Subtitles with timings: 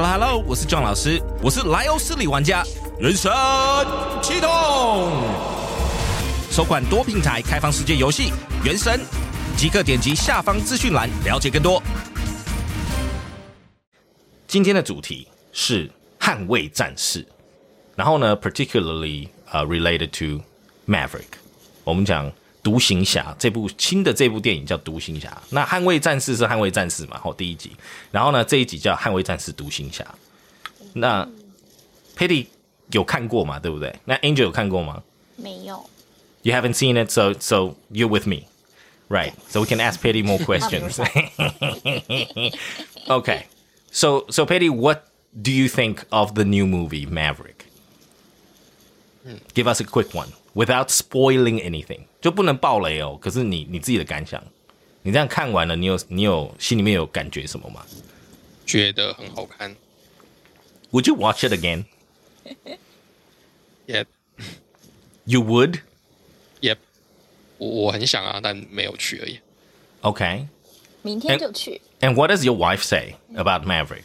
[0.00, 2.62] Hello Hello，我是 John 老师，我是莱欧斯里玩家，
[3.00, 3.32] 人生
[4.22, 4.48] 启动，
[6.52, 8.30] 首款多平台开放世界游戏
[8.64, 9.00] 《原神》，
[9.56, 11.82] 即刻点击下方资讯栏了解更多。
[14.46, 17.26] 今天的主题是捍卫战士，
[17.96, 20.40] 然后呢，particularly 呃、related to
[20.86, 21.24] Maverick，
[21.82, 22.30] 我们讲。
[22.67, 27.19] 独行侠这部新的这部电影叫《独行侠》，那捍卫战士是捍卫战士嘛？
[27.19, 27.71] 好，第一集，
[28.11, 30.05] 然后呢，这一集叫捍卫战士独行侠。
[30.93, 31.27] 那
[32.15, 32.47] Patty
[32.91, 33.59] 有看过嘛？
[33.59, 33.93] 对不对？
[34.05, 35.03] 那 Angel 有看过吗？
[35.35, 35.89] 没有。
[36.43, 38.47] You haven't seen it, so so you're with me,
[39.09, 39.33] right?
[39.49, 40.99] So we can ask Patty more questions.
[43.07, 43.43] okay,
[43.91, 45.05] so so Patty, what
[45.41, 47.65] do you think of the new movie Maverick?
[49.53, 52.06] Give us a quick one without spoiling anything.
[52.20, 53.18] 就不能爆雷哦。
[53.20, 54.42] 可是你你自己的感想，
[55.02, 57.84] 你这样看完了，你有你有心里面有感觉什么吗？
[58.66, 59.74] 觉得很好看。
[60.90, 61.84] Would you watch it again?
[63.86, 64.06] Yep,
[65.24, 65.80] You would.
[66.60, 66.76] yep，
[67.58, 69.40] 我我很想啊，但没有去而已。
[70.02, 70.46] Okay.
[71.02, 71.80] 明天就去。
[72.00, 74.04] And what does your wife say about Maverick?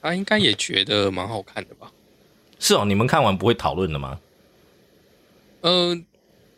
[0.00, 1.92] 她应该也觉得蛮好看的吧？
[2.58, 4.20] 是哦，你们看完不会讨论的吗？
[5.60, 5.96] 呃，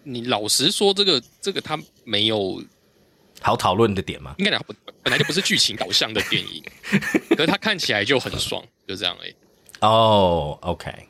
[0.05, 2.63] 你老实说，这个这个他没有，
[3.41, 4.35] 好讨论的点吗？
[4.39, 4.57] 应该
[5.03, 6.63] 本来就不是剧情导向的电影，
[7.31, 9.35] 可是他看起来就很爽，就这样而已。
[9.81, 11.09] 哦、oh,，OK，I、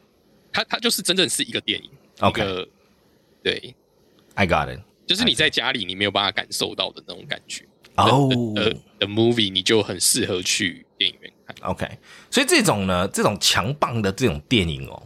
[0.52, 2.42] 他他就是真正是一个电影 OK
[3.42, 3.74] 对
[4.34, 4.80] ，got it。
[5.06, 7.64] 就是你在家里你没有办法感受到的那种感觉。
[7.96, 11.70] 哦、的的 movie 你就很适合去电影院看。
[11.70, 11.88] OK，
[12.30, 15.00] 所以这种呢，这种强棒的这种电影哦，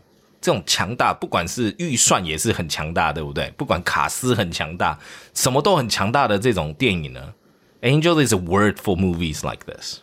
[0.48, 3.50] 这种强大，不管是预算也是很强大，对不对？
[3.58, 5.00] 不管卡斯很强大，
[5.34, 7.34] 什么都很强大的这种电影呢，
[7.82, 10.00] Angel is a word for movies like this.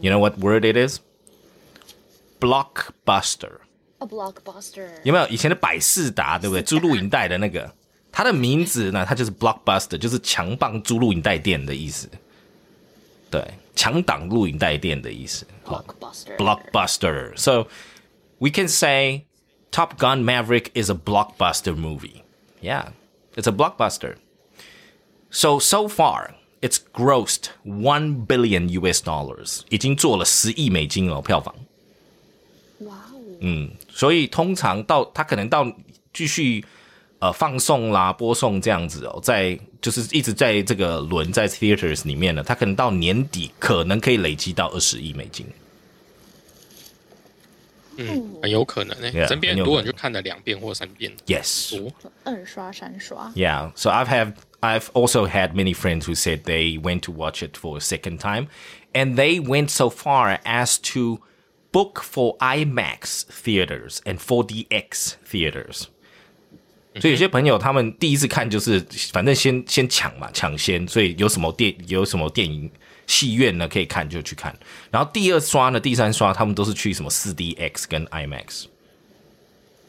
[0.00, 1.00] You know what word it is?
[2.38, 3.60] Blockbuster.
[4.00, 4.88] A blockbuster。
[5.02, 6.62] 有没有以前的百事达，对不对？
[6.62, 7.72] 租录影带的那个，
[8.12, 12.06] 它的名字呢，它就是 Blockbuster， 就是强棒租录影带店的意思。
[13.30, 13.42] 对，
[13.74, 15.46] 强档录影带店的意思。
[15.62, 16.36] 好 Blockbuster。
[16.36, 17.36] blockbuster.
[17.36, 17.68] So
[18.38, 19.24] we can say
[19.70, 22.22] Top Gun Maverick is a blockbuster movie.
[22.60, 22.90] Yeah,
[23.34, 24.16] it's a blockbuster.
[25.30, 29.62] So so far, it's grossed one billion US dollars.
[29.68, 31.54] 已经做了十亿美金了票房。
[32.80, 33.20] 哇哦。
[33.40, 35.66] 嗯，所以通常到它可能到
[36.12, 36.64] 继续
[37.18, 45.44] 呃放送啦、播送这样子哦，在就是一直在这个轮在 theaters 里面呢，它可能到年底可能可以累积到二十亿美金。
[47.98, 51.78] 嗯，很有可能诶、 Yeah，身边很有可能很多人就看了两遍或三遍 Yes.
[51.78, 51.92] 多。
[52.24, 53.30] 二刷三刷。
[53.36, 53.70] Yeah.
[53.76, 57.56] So I've have I've also had many friends who said they went to watch it
[57.56, 58.48] for a second time,
[58.92, 61.20] and they went so far as to
[61.70, 65.84] book for IMAX theaters and 4DX theaters.
[67.00, 68.78] 所以有些朋友他们第一次看就是
[69.12, 72.70] 反正先先抢嘛，抢先，所以有什么电有什么电影
[73.09, 74.55] 戏院呢可以看就去看。
[74.91, 78.65] 然后第二刷呢、第三刷，他们都是去什么 4DX 跟 IMAX。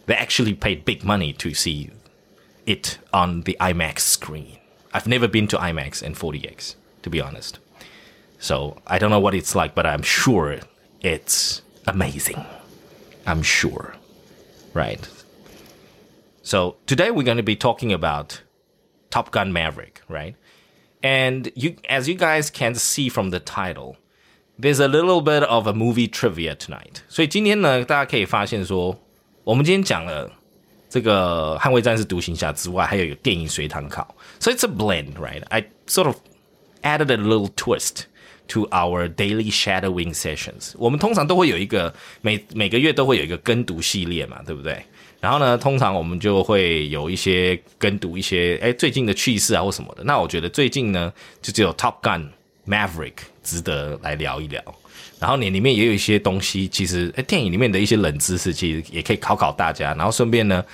[0.06, 1.90] They actually paid big money to see
[2.64, 4.58] it on the IMAX screen.
[4.92, 7.60] I've never been to IMAX and 4DX, to be honest.
[8.40, 10.58] So I don't know what it's like, but I'm sure
[11.02, 12.42] it's amazing.
[13.26, 13.94] I'm sure.
[14.72, 15.06] Right.
[16.42, 18.40] So today we're going to be talking about
[19.10, 20.34] Top Gun Maverick, right?
[21.01, 23.97] And you, as you guys can see from the title,
[24.59, 27.01] there's a little bit of a movie trivia tonight.
[27.09, 28.99] 所以今天呢，大家可以发现说，
[29.43, 30.31] 我们今天讲了
[30.89, 34.15] 这个《捍卫战士独行侠》之外，还有一个电影随堂考。
[34.39, 35.43] So it's a blend, right?
[35.49, 36.15] I sort of
[36.81, 38.05] added a little twist
[38.47, 40.73] to our daily shadowing sessions.
[40.77, 44.83] 我们通常都会有一个每每个月都会有一个跟读系列嘛，对不对？
[45.20, 50.02] 然后呢，通常我们就会有一些跟读一些哎最近的趣事啊或什么的。
[50.04, 52.28] 那我觉得最近呢，就只有 Top Gun
[52.66, 54.62] Maverick 值得来聊一聊。
[55.18, 59.92] 然后你里面也有一些东西，其实哎电影里面的一些冷知识，其实也可以考考大家。
[59.94, 60.64] 然后顺便呢，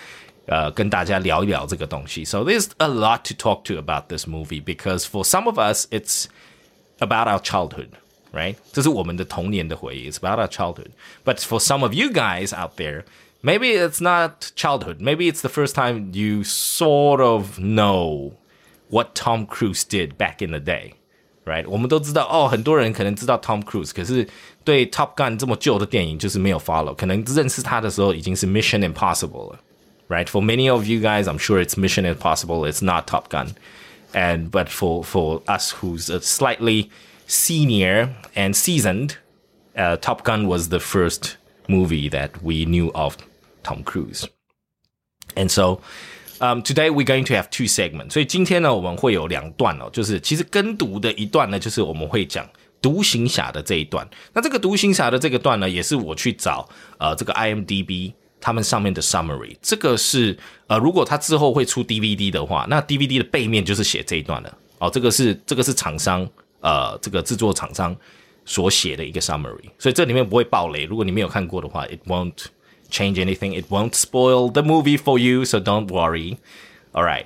[0.47, 2.25] 呃，跟大家聊一聊这个东西。
[2.25, 6.27] So there's a lot to talk to about this movie because for some of us, it's
[7.01, 7.89] about our childhood,
[8.33, 8.55] right?
[8.73, 10.09] 这是我们的童年的回忆.
[10.09, 10.91] It's about our childhood.
[11.25, 13.03] But for some of you guys out there,
[13.42, 15.02] maybe it's not childhood.
[15.02, 18.34] Maybe it's the first time you sort of know
[18.90, 20.96] what Tom Cruise did back in the day.
[21.44, 24.28] Right，我们都知道哦，很多人可能知道 Tom Cruise，可是
[24.64, 29.60] 对 Top Gun 这么旧的电影就是没有 follow，可能认识他的时候已经是 Mission Impossible 了。
[30.08, 32.72] Right, for many of you guys, I'm sure it's Mission Impossible.
[32.72, 33.56] It's not Top Gun,
[34.14, 36.90] and but for for us who's a slightly
[37.26, 39.16] senior and seasoned,
[39.76, 41.38] uh, Top Gun was the first
[41.68, 43.16] movie that we knew of
[43.64, 44.26] Tom Cruise.
[45.36, 45.80] And so,
[46.40, 48.12] um, today we're going to have two segments.
[48.12, 52.48] 所以今天呢，我们会有两段哦，就是其实跟读的一段呢，就是我们会讲
[52.82, 54.08] 独行侠的这一段。
[54.34, 56.68] 那这个独行侠的这个段呢，也是我去找
[56.98, 59.56] 呃这个 IMDB 他们上面的 summary。
[59.62, 60.38] 这个是
[60.68, 64.58] 呃，如果它之后会出 DVD 的话，那 DVD 的背面就是写这一段了。
[64.80, 66.28] 哦，这个是这个是厂商
[66.60, 67.96] 呃这个制作厂商
[68.46, 70.84] 所写的一个 summary，所以这里面不会爆雷。
[70.86, 72.46] 如果你没有看过的话，it won't
[72.90, 73.60] change anything.
[73.60, 76.38] It won't spoil the movie for you, so don't worry.
[76.94, 77.26] All right.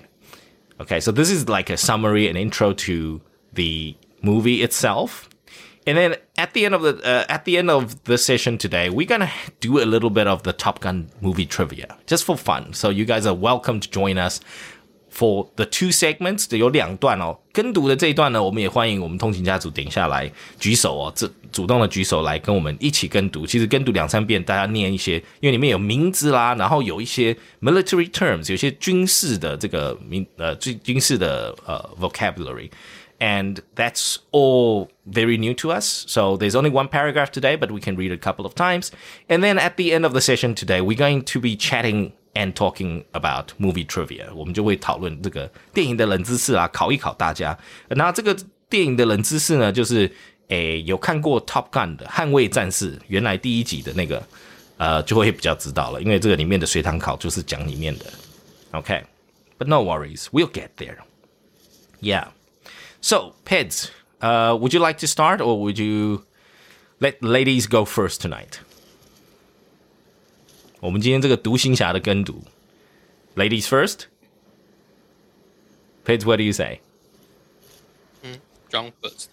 [0.78, 3.22] Okay, so this is like a summary, an intro to
[3.54, 5.30] the movie itself.
[5.88, 8.90] And then at the end of the uh, at the end of the session today,
[8.90, 12.74] we're gonna do a little bit of the Top Gun movie trivia, just for fun.
[12.74, 14.42] So you guys are welcome to join us
[15.14, 17.38] for the two segments 有两段哦。
[17.54, 20.30] 跟读的这一段呢，我们也欢迎我们通勤家族等一下来
[20.60, 23.46] 举手哦，这主动的举手来跟我们一起跟读。
[23.46, 36.06] 其实跟读两三遍，大家念一些，因为里面有名字啦，然后有一些 military terms，有些军事的这个名呃军军事的呃 vocabulary。and that's all very new to us.
[36.08, 38.92] So there's only one paragraph today, but we can read it a couple of times.
[39.30, 42.54] And then at the end of the session today, we're going to be chatting and
[42.54, 44.34] talking about movie trivia.
[44.34, 47.58] 我们就会讨论这个电影的冷知识啊，考一考大家。
[47.90, 48.36] 那这个
[48.70, 50.12] 电影的冷知识呢，就是
[50.50, 54.22] 诶有看过 Top Gun 的《捍卫战士》原来第一集的那个，
[54.78, 58.06] 呃，就会比较知道了，因为这个里面的随堂考就是讲里面的。
[58.72, 59.70] OK，but、okay.
[59.70, 60.98] no worries, we'll get there.
[62.02, 62.28] Yeah.
[63.02, 63.90] So, Peds,
[64.20, 66.26] uh, would you like to start or would you
[67.00, 68.60] let ladies go first tonight?
[70.80, 72.44] 我们今天这个独行侠的跟读，
[73.36, 74.06] ladies first.
[76.06, 76.80] Peds, what do you say?
[78.22, 78.40] 嗯，
[78.70, 79.28] John first.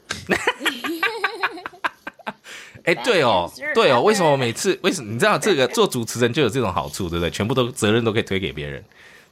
[2.84, 7.30] 哎，对哦，对哦，为什么每次为什么你知道这个做主持人就有这种好处，对不对？
[7.30, 8.84] 全部都责任都可以推给别人，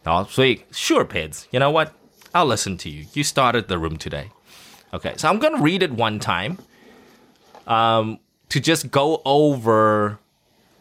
[0.04, 1.92] 然后所以 sure, Peds, you know what?
[2.32, 3.06] I'll listen to you.
[3.12, 4.28] You started the room today.
[4.92, 6.58] Okay, so I'm going to read it one time
[7.66, 8.18] um,
[8.50, 10.18] to just go over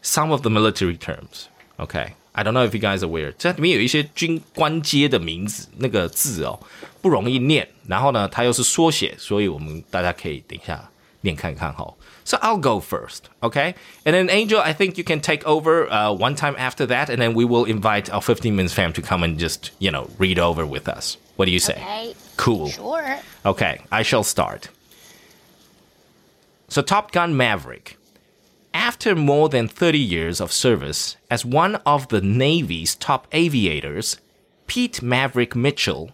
[0.04, 1.48] some of the military terms.
[1.78, 6.60] Okay, I don't know if you guys are aware，这里面有一些军官阶的名字，那个字哦
[7.02, 10.90] 不容易念，然后呢它又是缩写，所以我们大家可以等一下
[11.22, 11.94] 念看看哈。
[12.26, 13.74] So I'll go first, okay?
[14.04, 17.18] And then Angel, I think you can take over uh, one time after that, and
[17.18, 20.38] then we will invite our 15 minutes fam to come and just, you know, read
[20.38, 21.18] over with us.
[21.38, 21.74] What do you say?
[21.74, 22.14] Okay.
[22.38, 22.70] Cool.
[22.70, 23.18] Sure.
[23.44, 24.70] Okay, I shall start.
[26.68, 27.98] So, Top Gun Maverick.
[28.75, 34.21] After more than 30 years of service as one of the Navy's top aviators,
[34.67, 36.11] Pete Maverick Mitchell,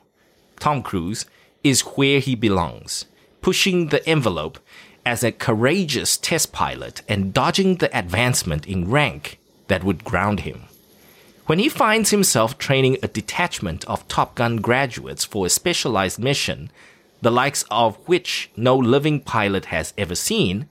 [0.59, 1.25] Tom Cruise,
[1.65, 3.07] is where he belongs,
[3.41, 4.59] pushing the envelope
[5.07, 10.65] as a courageous test pilot and dodging the advancement in rank that would ground him.
[11.47, 16.71] When he finds himself training a detachment of Top Gun graduates for a specialized mission,
[17.23, 20.69] the likes of which no living pilot has ever seen,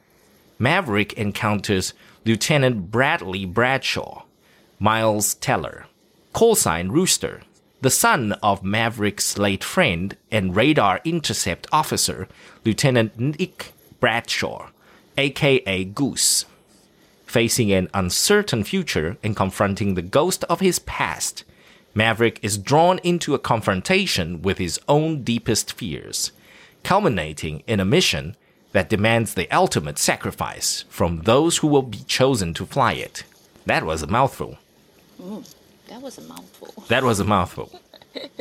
[0.62, 1.94] Maverick encounters
[2.26, 4.24] Lieutenant Bradley Bradshaw,
[4.78, 5.86] Miles Teller,
[6.34, 7.42] call sign Rooster,
[7.80, 12.28] the son of Maverick's late friend and radar intercept officer,
[12.66, 13.72] Lieutenant Nick
[14.02, 14.70] Bradshaw,
[15.18, 16.46] aka Goose.
[17.26, 21.46] Facing an uncertain future and confronting the ghost of his past,
[21.94, 26.34] Maverick is drawn into a confrontation with his own deepest fears,
[26.84, 28.36] culminating in a mission
[28.72, 33.24] that demands the ultimate sacrifice from those who will be chosen to fly it.
[33.66, 34.58] That was a mouthful.
[35.22, 35.54] Mm,
[35.88, 36.84] that was a mouthful.
[36.88, 37.72] That was a mouthful.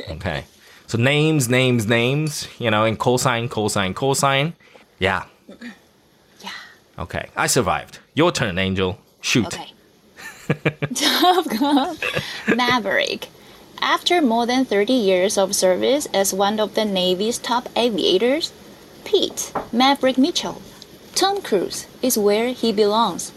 [0.09, 0.45] Okay.
[0.87, 4.53] So names, names, names, you know, and call sign, cosine, call sign.
[4.97, 5.25] Yeah.
[6.43, 6.49] Yeah.
[6.97, 7.29] Okay.
[7.35, 7.99] I survived.
[8.15, 8.99] Your turn, Angel.
[9.21, 9.45] Shoot.
[9.45, 9.71] Okay.
[10.95, 11.97] Top Gun
[12.57, 13.27] Maverick.
[13.81, 18.51] After more than 30 years of service as one of the Navy's top aviators,
[19.05, 20.61] Pete Maverick Mitchell,
[21.15, 23.31] Tom Cruise, is where he belongs,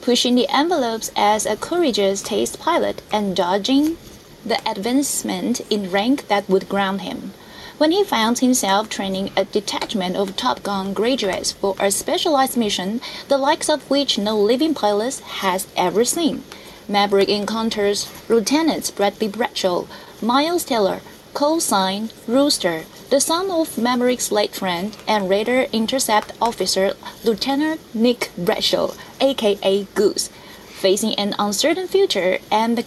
[0.00, 3.96] pushing the envelopes as a courageous test pilot and dodging
[4.44, 7.32] the advancement in rank that would ground him.
[7.78, 13.00] When he found himself training a detachment of Top Gun graduates for a specialized mission,
[13.28, 16.44] the likes of which no living pilot has ever seen,
[16.88, 19.84] Maverick encounters Lieutenants Bradley Bradshaw,
[20.22, 21.00] Miles Taylor,
[21.34, 26.94] call sign Rooster, the son of Maverick's late friend and radar intercept officer
[27.24, 30.28] Lieutenant Nick Bradshaw, aka Goose,
[30.68, 32.84] facing an uncertain future and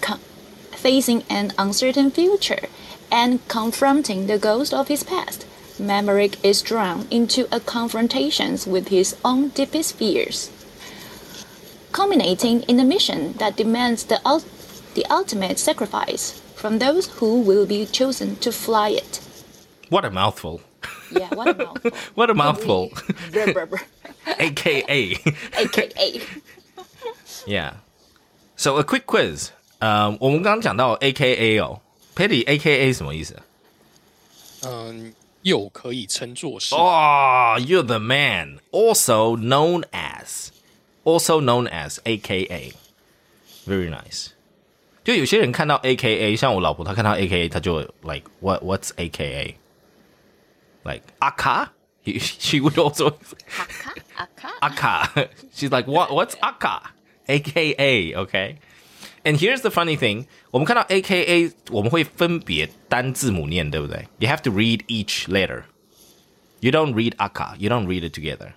[0.71, 2.67] facing an uncertain future
[3.11, 5.45] and confronting the ghost of his past.
[5.79, 10.51] Maverick is drawn into a confrontation with his own deepest fears.
[11.91, 14.19] culminating in a mission that demands the,
[14.93, 19.21] the ultimate sacrifice from those who will be chosen to fly it.
[19.90, 20.60] What a mouthful.
[21.10, 21.90] Yeah, what a mouthful.
[22.14, 22.90] What a mouthful.
[23.32, 23.80] Brr, brr, brr.
[24.38, 25.18] AKA.
[25.56, 26.20] AKA.
[27.46, 27.74] Yeah.
[28.56, 29.50] So a quick quiz.
[29.80, 31.80] 呃、我们刚刚讲到 AKA 哦，
[32.16, 33.36] Patty AKA 什么意思？
[34.62, 35.12] 嗯，
[35.42, 36.74] 又可以称作是。
[36.74, 38.60] Oh, you're the man.
[38.70, 40.48] Also known as,
[41.04, 42.72] also known as AKA.
[43.66, 44.28] Very nice.
[45.04, 49.56] 就有些人看到 AKA，像我老婆，她看到 AKA，她就 like what what's AKA?
[50.84, 51.70] Like Aka?
[52.04, 53.18] She, she would also
[53.58, 54.50] Aka, aka.
[54.62, 55.28] Aka.
[55.54, 56.90] She's like what what's Aka?
[57.26, 58.58] AKA, okay?
[59.24, 64.06] And here's the funny thing，我们看到 AKA，我们会分别单字母念，对不对？
[64.18, 65.62] You have to read each letter.
[66.60, 68.52] You don't read aka, you don't read it together.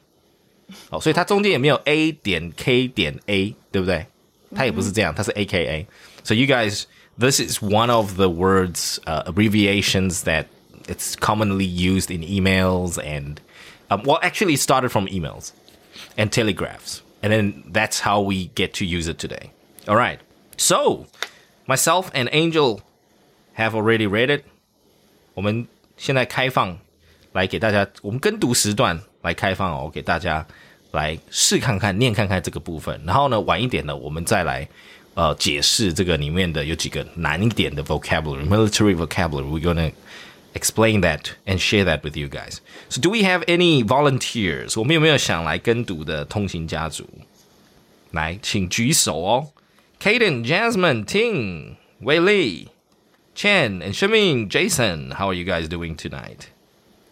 [0.89, 4.07] 哦，所以它中间也没有 A 点 K 点 A，对不对？
[4.53, 5.85] 它也不是这样，它是 AKA.
[6.25, 6.83] So you guys,
[7.17, 10.47] this is one of the words uh, abbreviations that
[10.87, 13.39] it's commonly used in emails and
[13.89, 15.53] um, well, actually, it started from emails
[16.17, 19.51] and telegraphs, and then that's how we get to use it today.
[19.87, 20.19] All right.
[20.57, 21.05] So
[21.67, 22.81] myself and Angel
[23.53, 24.43] have already read it.
[25.35, 26.77] 我们现在开放
[27.31, 30.45] 来给大家，我们跟读时段来开放哦，给大家
[30.91, 32.99] 来试看看、念看看这个部分。
[33.05, 34.67] 然后呢，晚一点呢，我们再来
[35.13, 39.45] 呃解释这个里面的有几个难一点的 vocabulary, military vocabulary.
[39.45, 39.91] We're gonna
[40.53, 42.61] explain that and share that with you guys.
[42.89, 44.79] So, do we have any volunteers?
[44.79, 47.05] 我们有没有想来跟读的通行家族？
[48.11, 49.49] 来，请举手哦。
[49.99, 52.67] Kaden, Jasmine, Ting, Wei Li,
[53.35, 56.49] Chen, and Shiming, Jason, how are you guys doing tonight?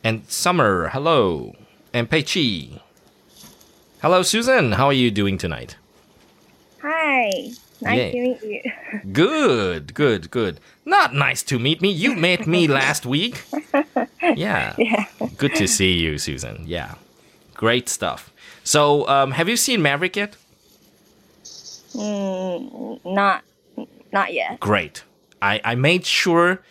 [0.04, 1.56] And Summer, hello.
[1.92, 2.80] And Pei Chi.
[4.02, 5.78] Hello, Susan, how are you doing tonight?
[6.84, 7.52] Hi,
[7.83, 8.13] nice Yay.
[8.13, 8.73] to meet you.
[9.13, 10.61] Good, good, good.
[10.85, 11.91] Not nice to meet me.
[11.91, 13.43] You met me last week.
[14.23, 14.75] Yeah.
[14.79, 15.05] Yeah.
[15.37, 16.65] Good to see you, Susan.
[16.67, 16.95] Yeah.
[17.55, 18.33] Great stuff.
[18.65, 20.37] So, um, have you seen Maverick yet?
[21.95, 23.43] Mm, not,
[24.13, 24.61] not yet.
[24.61, 25.03] Great.
[25.43, 26.63] I, I made sure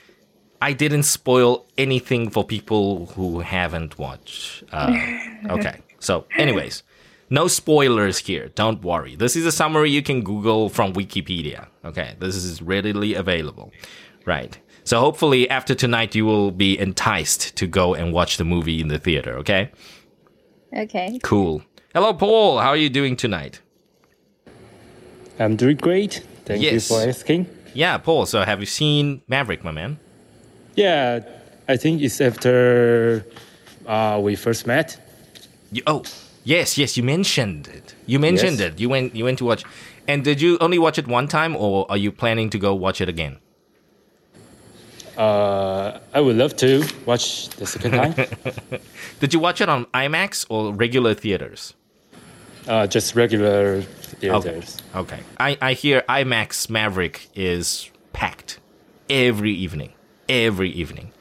[0.62, 4.64] I didn't spoil anything for people who haven't watched.
[4.72, 4.96] Uh,
[5.50, 5.80] okay.
[6.00, 6.84] So, anyways,
[7.30, 8.50] no spoilers here.
[8.56, 9.16] Don't worry.
[9.16, 11.68] This is a summary you can Google from Wikipedia.
[11.86, 12.16] Okay.
[12.20, 13.72] This is readily available.
[14.26, 14.58] Right.
[14.84, 18.88] So, hopefully, after tonight, you will be enticed to go and watch the movie in
[18.88, 19.38] the theater.
[19.38, 19.72] Okay.
[20.76, 21.20] Okay.
[21.24, 21.62] Cool.
[21.94, 22.60] Hello, Paul.
[22.60, 23.62] How are you doing tonight?
[25.40, 26.26] I'm doing great.
[26.46, 26.74] Thank Yes.
[26.90, 27.48] you for asking.
[27.74, 28.26] Yeah, Paul.
[28.26, 30.00] So, have you seen Maverick, my man?
[30.76, 31.20] Yeah,
[31.68, 33.26] I think it's after
[33.86, 34.98] uh, we first met.
[35.72, 36.04] You, oh,
[36.56, 36.98] yes, yes.
[36.98, 37.88] You mentioned it.
[38.12, 38.74] You mentioned Yes.
[38.74, 38.80] it.
[38.82, 39.16] You went.
[39.18, 39.64] You went to watch.
[40.12, 43.00] And did you only watch it one time, or are you planning to go watch
[43.02, 43.38] it again?
[45.18, 48.14] Uh, I would love to watch the second time.
[49.20, 51.74] Did you watch it on IMAX or regular theaters?
[52.68, 54.38] uh, just regular theaters.
[54.38, 54.50] Okay.
[54.52, 54.78] theaters.
[54.96, 55.20] Okay.
[55.40, 58.60] I, I hear IMAX Maverick is packed
[59.10, 59.92] every evening.
[60.30, 61.12] Every evening.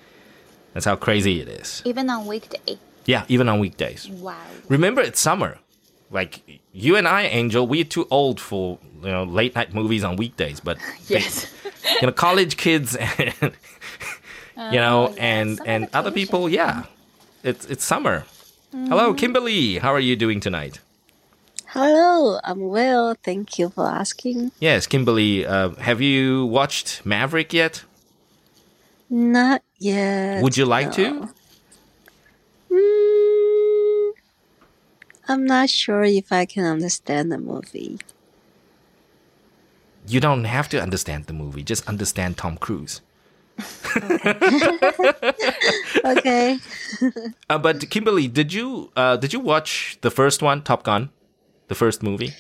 [0.74, 1.82] That's how crazy it is.
[1.84, 2.78] Even on weekday.
[3.08, 4.06] Yeah, even on weekdays.
[4.08, 4.36] Wow.
[4.68, 5.58] Remember, it's summer.
[6.10, 10.16] Like you and I, Angel, we're too old for you know late night movies on
[10.16, 10.60] weekdays.
[10.60, 10.76] But
[11.08, 11.46] they- Yes.
[12.00, 13.34] you know, college kids and
[14.72, 16.84] you know, Oh, yeah, and summer and other people, yeah.
[17.42, 18.24] It's it's summer.
[18.72, 19.78] Hello, Kimberly.
[19.78, 20.80] How are you doing tonight?
[21.72, 23.14] Hello, I'm well.
[23.22, 24.52] Thank you for asking.
[24.60, 25.46] Yes, Kimberly.
[25.46, 27.84] Uh, have you watched Maverick yet?
[29.08, 30.42] Not yet.
[30.42, 31.02] Would you like to?
[31.10, 31.20] no.
[31.22, 31.32] Mm,
[35.28, 37.98] I'm not sure if I can understand the movie.
[40.06, 41.62] You don't have to understand the movie.
[41.62, 43.02] Just understand Tom Cruise.
[46.04, 46.58] Okay.
[47.50, 51.10] Uh, but Kimberly, did you uh, did you watch the first one, Top Gun,
[51.68, 52.32] the first movie?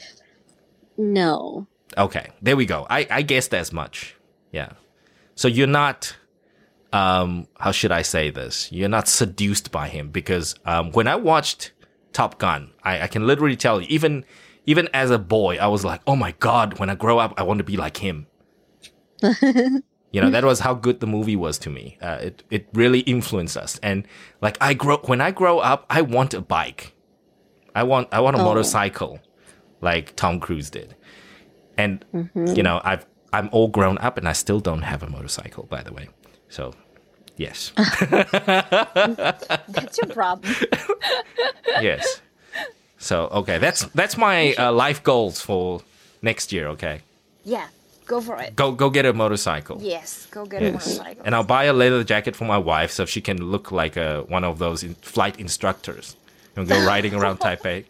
[0.96, 1.66] no.
[1.96, 2.86] Okay, there we go.
[2.90, 4.14] I, I guessed as much.
[4.52, 4.72] Yeah.
[5.34, 6.14] So you're not,
[6.92, 8.70] um, how should I say this?
[8.70, 11.72] You're not seduced by him because um, when I watched
[12.18, 14.24] Top Gun, I, I can literally tell you, even
[14.66, 17.42] even as a boy, I was like, oh my god, when I grow up, I
[17.44, 18.26] want to be like him.
[19.22, 21.96] you know, that was how good the movie was to me.
[22.02, 24.04] Uh, it it really influenced us, and
[24.40, 26.94] like I grow when I grow up, I want a bike.
[27.74, 28.44] I want I want a Oh.
[28.50, 29.20] motorcycle,
[29.80, 30.96] like Tom Cruise did.
[31.76, 32.04] And
[32.56, 35.82] you know, I've I'm all grown up and I still don't have a motorcycle, by
[35.84, 36.08] the way.
[36.48, 36.72] So
[37.38, 37.72] yes.
[37.76, 39.38] That's
[39.98, 40.52] your problem.
[41.80, 42.20] yes.
[42.98, 45.82] So okay, that's that's my uh, life goals for
[46.20, 46.66] next year.
[46.74, 47.00] Okay,
[47.44, 47.68] Yeah,
[48.06, 48.56] go for it.
[48.56, 49.78] go go get a motorcycle.
[49.80, 50.74] Yes, go get a Yes.
[50.74, 51.22] motorcycle.
[51.24, 54.24] And I'll buy a leather jacket for my wife so she can look like a,
[54.28, 56.16] one of those in, flight instructors
[56.56, 57.84] and go riding around Taipei.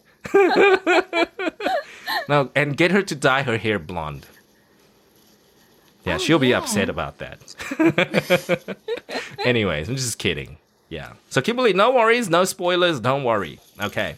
[2.28, 4.26] no, and get her to dye her hair blonde.
[6.08, 8.76] Yeah, Oh, she'll be upset about that.
[9.44, 10.58] Anyways, I'm just kidding.
[10.88, 11.12] Yeah.
[11.30, 13.60] So Kimberly, no worries, no spoilers, don't worry.
[13.80, 14.16] Okay.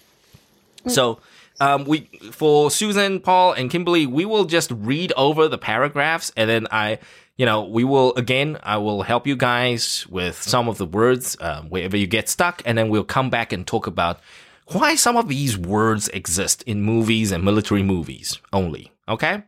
[0.86, 1.20] So
[1.60, 6.48] um, we for Susan, Paul, and Kimberly, we will just read over the paragraphs, and
[6.48, 6.98] then I,
[7.36, 8.58] you know, we will again.
[8.62, 12.62] I will help you guys with some of the words um, wherever you get stuck,
[12.64, 14.20] and then we'll come back and talk about
[14.68, 18.92] why some of these words exist in movies and military movies only.
[19.08, 19.42] Okay,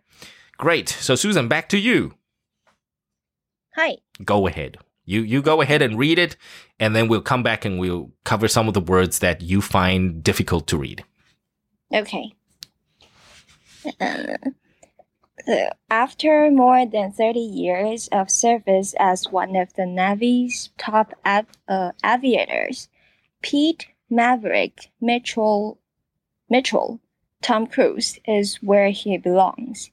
[0.59, 0.89] great.
[0.89, 2.15] So Susan, back to you.
[3.75, 3.99] Hi.
[4.25, 4.79] Go ahead.
[5.05, 6.37] You you go ahead and read it,
[6.79, 10.23] and then we'll come back and we'll cover some of the words that you find
[10.23, 11.05] difficult to read.
[11.93, 12.33] Okay.
[14.01, 14.37] Uh,
[15.91, 21.91] after more than 30 years of service as one of the Navy's top av- uh,
[22.05, 22.89] aviators,
[23.43, 25.81] Pete Maverick Mitchell,
[26.49, 27.01] Mitchell,
[27.41, 29.91] Tom Cruise, is where he belongs,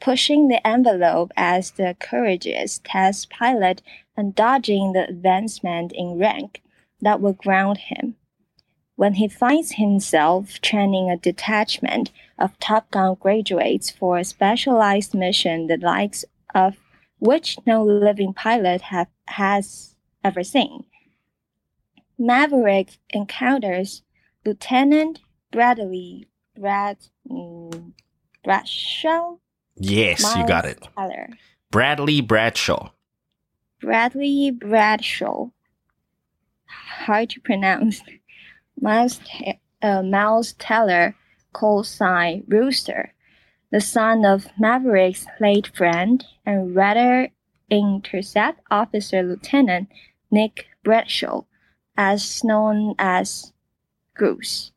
[0.00, 3.82] pushing the envelope as the courageous test pilot
[4.16, 6.62] and dodging the advancement in rank
[7.00, 8.16] that will ground him
[8.96, 15.66] when he finds himself training a detachment of Top Gun graduates for a specialized mission
[15.66, 16.24] the likes
[16.54, 16.76] of
[17.18, 20.84] which no living pilot have, has ever seen.
[22.18, 24.02] Maverick encounters
[24.44, 25.20] Lieutenant
[25.52, 26.96] Bradley Brad
[27.30, 27.92] mm,
[28.42, 29.36] Bradshaw.
[29.76, 30.86] Yes, you got it.
[30.96, 31.28] Teller.
[31.70, 32.90] Bradley Bradshaw.
[33.80, 35.48] Bradley Bradshaw.
[36.66, 38.02] Hard to pronounce.
[38.80, 39.20] Miles,
[39.82, 41.14] uh, Miles Teller,
[41.52, 43.14] call sign Rooster,
[43.70, 47.30] the son of Maverick's late friend and rather
[47.70, 49.88] Intercept Officer Lieutenant
[50.30, 51.42] Nick Bradshaw,
[51.96, 53.52] as known as
[54.14, 54.72] Goose.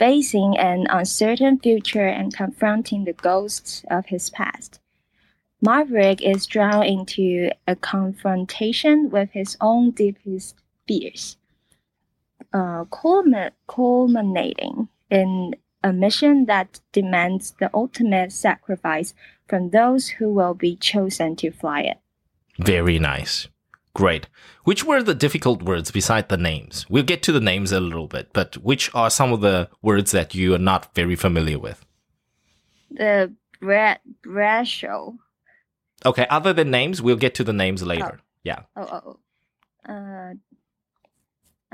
[0.00, 4.80] Facing an uncertain future and confronting the ghosts of his past.
[5.60, 10.56] Maverick is drawn into a confrontation with his own deepest
[10.88, 11.36] fears,
[12.54, 12.86] uh,
[13.66, 19.12] culminating in a mission that demands the ultimate sacrifice
[19.46, 21.98] from those who will be chosen to fly it.
[22.58, 23.48] Very nice.
[23.94, 24.28] Great.
[24.64, 26.88] Which were the difficult words beside the names?
[26.88, 30.12] We'll get to the names a little bit, but which are some of the words
[30.12, 31.84] that you are not very familiar with?
[32.90, 35.12] The Brad Bradshaw.
[36.06, 38.20] Okay, other than names, we'll get to the names later.
[38.42, 38.60] Yeah.
[38.76, 39.18] Oh, oh,
[39.88, 39.92] oh.
[39.92, 40.34] Uh,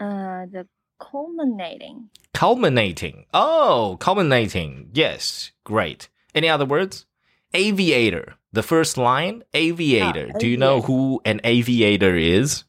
[0.03, 0.67] uh, the
[0.99, 2.11] culminating.
[2.35, 3.27] Culminating.
[3.33, 4.91] Oh, culminating.
[4.93, 5.53] Yes.
[5.65, 6.09] Great.
[6.35, 7.07] Any other words?
[7.55, 8.36] Aviator.
[8.53, 10.31] The first line, aviator.
[10.35, 12.65] Ah, Do you know who an aviator is?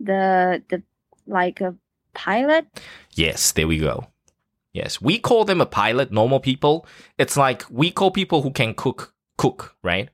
[0.00, 0.82] The the
[1.26, 1.74] like a
[2.14, 2.66] pilot.
[3.12, 4.08] Yes, there we go.
[4.72, 6.86] Yes, we call them a pilot, normal people.
[7.18, 10.08] It's like we call people who can cook, cook, right?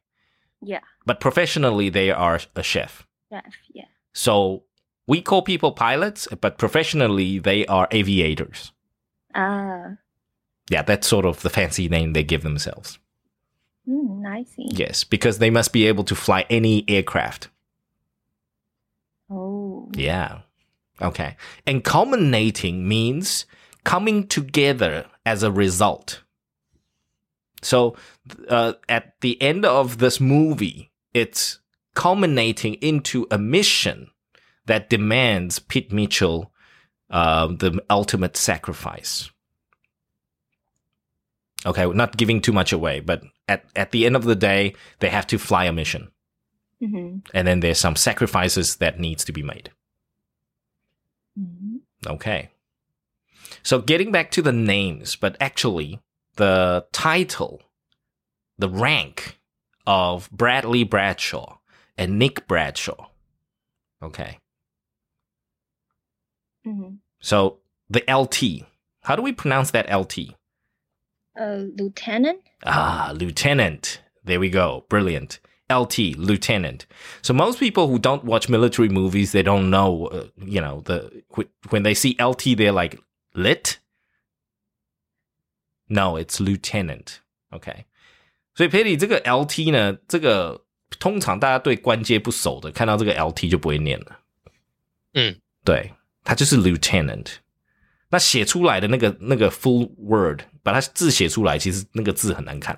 [0.60, 0.80] Yeah.
[1.06, 3.06] But professionally, they are a chef.
[3.30, 3.44] Chef.
[3.72, 3.84] Yeah.
[4.12, 4.64] So
[5.06, 8.72] we call people pilots, but professionally, they are aviators.
[9.34, 9.96] Ah.
[10.70, 12.98] Yeah, that's sort of the fancy name they give themselves.
[13.88, 14.68] Mm, I see.
[14.70, 17.48] Yes, because they must be able to fly any aircraft.
[19.30, 19.90] Oh.
[19.94, 20.40] Yeah.
[21.00, 21.36] Okay.
[21.66, 23.46] And culminating means
[23.84, 26.22] coming together as a result.
[27.62, 27.96] So
[28.48, 31.60] uh, at the end of this movie, it's
[31.94, 34.10] culminating into a mission
[34.66, 36.52] that demands Pete Mitchell
[37.10, 39.30] uh, the ultimate sacrifice.
[41.66, 44.74] Okay, we're not giving too much away, but at, at the end of the day,
[45.00, 46.10] they have to fly a mission.
[46.82, 47.18] Mm-hmm.
[47.34, 49.70] And then there's some sacrifices that needs to be made.
[51.38, 51.76] Mm-hmm.
[52.06, 52.50] Okay.
[53.62, 56.00] So getting back to the names, but actually
[56.36, 57.62] the title,
[58.58, 59.38] the rank
[59.86, 61.58] of Bradley Bradshaw
[61.96, 63.08] and Nick Bradshaw.
[64.02, 64.38] Okay.
[66.66, 66.96] Mm-hmm.
[67.20, 67.58] So
[67.90, 68.66] the LT.
[69.02, 70.34] How do we pronounce that LT?
[71.37, 72.39] Uh, lieutenant.
[72.65, 74.01] Ah, lieutenant.
[74.23, 74.85] There we go.
[74.89, 75.39] Brilliant.
[75.69, 76.85] LT, lieutenant.
[77.21, 81.23] So most people who don't watch military movies, they don't know, uh, you know, the
[81.35, 82.99] wh- when they see LT, they're like
[83.33, 83.79] lit.
[85.87, 87.19] No, it's lieutenant.
[87.51, 87.85] OK，
[88.55, 90.65] 所以 Patty 这个 LT 呢，这个
[90.99, 94.19] 通常大家对关节不熟的，看到这个 LT 就不会念了。
[95.13, 95.93] 嗯，对，
[96.23, 97.35] 它就是 lieutenant。
[98.09, 102.77] 那写出来的那个那个 full word， 把它字写出来，其实那个字很难看，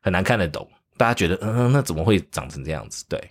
[0.00, 0.68] 很难看得懂。
[0.96, 3.04] 大家觉得，嗯，那怎么会长成这样子？
[3.08, 3.30] 对。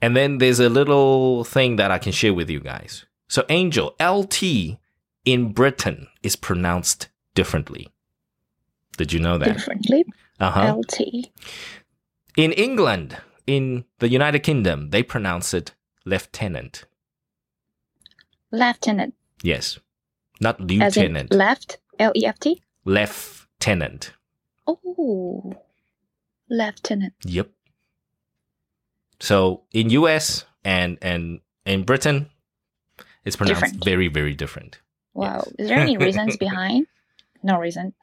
[0.00, 3.02] And then there's a little thing that I can share with you guys.
[3.28, 4.78] So angel LT
[5.24, 7.88] in Britain is pronounced differently.
[8.96, 9.52] Did you know that?
[9.54, 10.04] Differently.
[10.38, 10.76] Uh huh.
[10.76, 11.30] LT.
[12.36, 15.72] In England, in the United Kingdom, they pronounce it
[16.04, 16.86] lieutenant.
[18.50, 19.14] Lieutenant.
[19.42, 19.78] Yes,
[20.40, 21.32] not As in lieutenant.
[21.32, 21.78] left.
[21.98, 22.62] L E F T.
[22.85, 24.13] Lieutenant.
[24.67, 25.53] Oh.
[26.49, 27.13] Lieutenant.
[27.25, 27.49] Yep.
[29.19, 32.29] So in US and and in Britain,
[33.23, 33.83] it's pronounced Different.
[33.85, 34.79] very very different.
[35.13, 35.43] Wow.
[35.45, 35.53] Yes.
[35.59, 36.87] Is there any reasons behind?
[37.43, 37.93] No reason.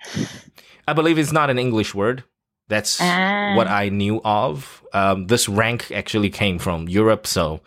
[0.86, 2.24] I believe it's not an English word.
[2.68, 3.54] That's Ah.
[3.56, 4.82] what I knew of.
[4.94, 7.60] Um, this rank actually came from Europe, so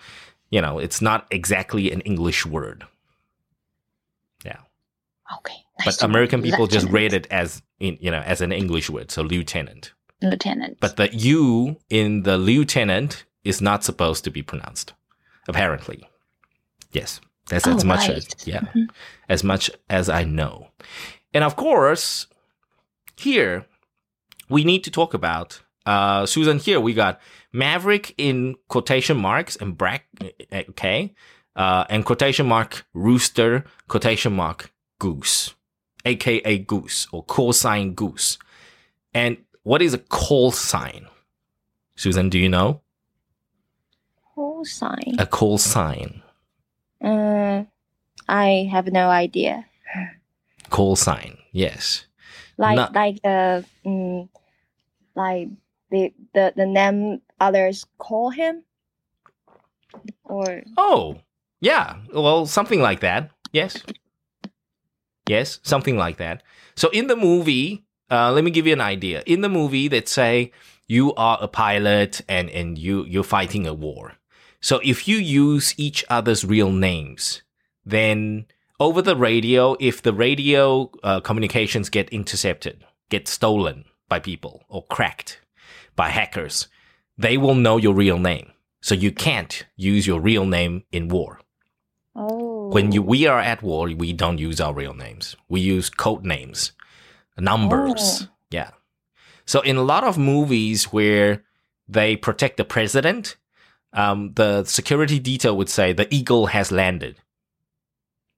[0.50, 2.86] you know it's not exactly an English word.
[5.38, 5.56] Okay.
[5.80, 6.06] nice but.
[6.06, 9.94] American people just read it as in you know as an English word, so lieutenant.
[10.22, 10.78] Lieutenant.
[10.80, 14.94] But the U in the lieutenant is not supposed to be pronounced,
[15.48, 16.08] apparently.
[16.92, 18.18] Yes, that's as Oh, much right.
[18.18, 18.88] as yeah, Mhm.
[19.30, 20.70] as much as I know.
[21.34, 22.28] And of course,
[23.18, 23.66] here
[24.50, 26.58] we need to talk about uh, Susan.
[26.58, 27.20] Here we got
[27.54, 30.06] Maverick in quotation marks and brack,
[30.52, 31.14] okay,
[31.56, 35.54] uh, and quotation mark rooster, quotation mark goose,
[36.06, 38.38] aka goose or call sign goose.
[39.14, 41.08] And what is a call sign?
[41.96, 42.82] Susan, do you know?
[44.36, 45.16] Call sign.
[45.18, 46.22] A call sign.
[47.04, 47.64] Uh,
[48.28, 49.66] I have no idea.
[50.70, 51.38] Call sign.
[51.52, 52.06] Yes.
[52.58, 54.28] Like Not- like the mm,
[55.16, 55.50] like
[55.92, 58.64] the, the the name others call him,
[60.24, 61.20] or Oh,
[61.62, 61.98] yeah.
[62.14, 63.30] Well, something like that.
[63.52, 63.78] Yes.
[65.28, 66.44] Yes, something like that.
[66.76, 69.24] So in the movie, uh, let me give you an idea.
[69.26, 70.52] In the movie, let's say
[70.88, 74.14] you are a pilot and, and you, you're fighting a war.
[74.62, 77.42] So if you use each other's real names,
[77.86, 78.46] then
[78.80, 84.86] over the radio, if the radio uh, communications get intercepted, get stolen by people or
[84.86, 85.40] cracked
[85.96, 86.68] by hackers,
[87.18, 88.52] they will know your real name.
[88.82, 91.40] So you can't use your real name in war.
[92.66, 95.36] Oh When you we are at war, we don't use our real names.
[95.50, 96.72] We use code names,
[97.38, 98.24] numbers.
[98.24, 98.28] Oh.
[98.52, 98.72] Yeah.
[99.46, 101.44] So in a lot of movies where
[101.88, 103.38] they protect the president,
[103.94, 107.22] um, the security detail would say the eagle has landed.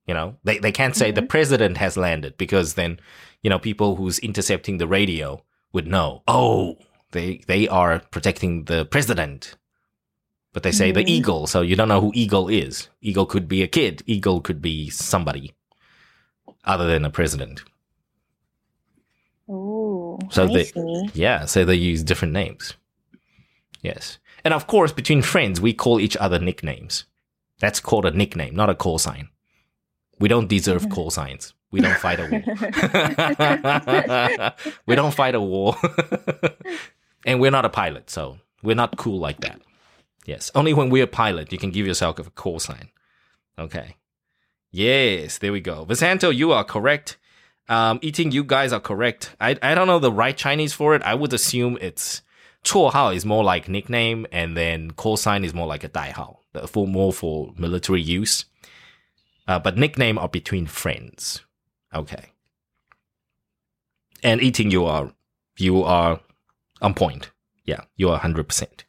[0.06, 3.00] You know, they, they can't say the president has landed because then,
[3.42, 6.78] you know, people who's intercepting the radio would know, oh,
[7.12, 9.56] they, they are protecting the president.
[10.58, 11.10] But they say the Mhm.
[11.10, 12.90] eagle, so you don't know who eagle is.
[13.00, 14.02] Eagle could be a kid.
[14.08, 15.54] Eagle could be somebody
[16.66, 17.62] other than a president.
[19.48, 21.10] oh So I they- see.
[21.14, 22.74] Yeah, so they use different names.
[23.84, 24.18] Yes.
[24.44, 27.06] And of course, between friends, we call each other nicknames.
[27.60, 29.30] That's called a nickname, not a call sign.
[30.20, 31.54] We don't deserve call signs.
[31.70, 32.42] We don't fight a war.
[34.88, 35.76] we don't fight a war.
[37.28, 39.62] and we're not a pilot, so we're not cool like that.
[40.27, 40.51] Yes.
[40.55, 42.91] Only when we're a pilot, you can give yourself a call sign.
[43.59, 43.97] Okay.
[44.71, 45.85] Yes, there we go.
[45.85, 47.19] Visanto, you are correct.
[47.69, 49.35] Um, eating, you guys are correct.
[49.41, 51.03] I, I don't know the right Chinese for it.
[51.03, 52.23] I would assume it's
[52.65, 56.67] 绰号 is more like nickname, and then call sign is more like a 代号, the-
[56.69, 58.45] for more for military use.
[59.49, 61.41] Uh, but nickname are between friends.
[61.93, 62.27] Okay.
[64.23, 65.13] And eating, you are
[65.59, 66.21] you are
[66.81, 67.31] on point.
[67.65, 68.85] Yeah, you are hundred percent.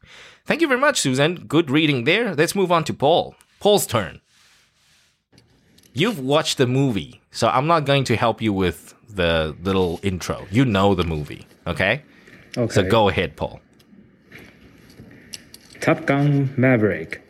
[0.48, 1.44] Thank you very much, Susan.
[1.46, 2.34] Good reading there.
[2.34, 3.34] Let's move on to Paul.
[3.60, 4.22] Paul's turn.
[5.92, 10.46] You've watched the movie, so I'm not going to help you with the little intro.
[10.50, 12.02] You know the movie, okay?
[12.56, 12.72] Okay.
[12.72, 13.60] So go ahead, Paul.
[15.82, 17.20] Top Gun Maverick.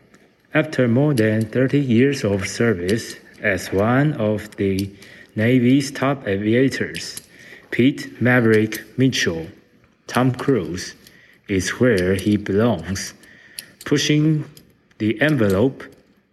[0.54, 4.88] After more than 30 years of service as one of the
[5.35, 7.20] Navy's top aviators,
[7.72, 9.48] Pete Maverick Mitchell,
[10.07, 10.94] Tom Cruise,
[11.48, 13.14] is where he belongs,
[13.84, 14.44] pushing
[14.98, 15.82] the envelope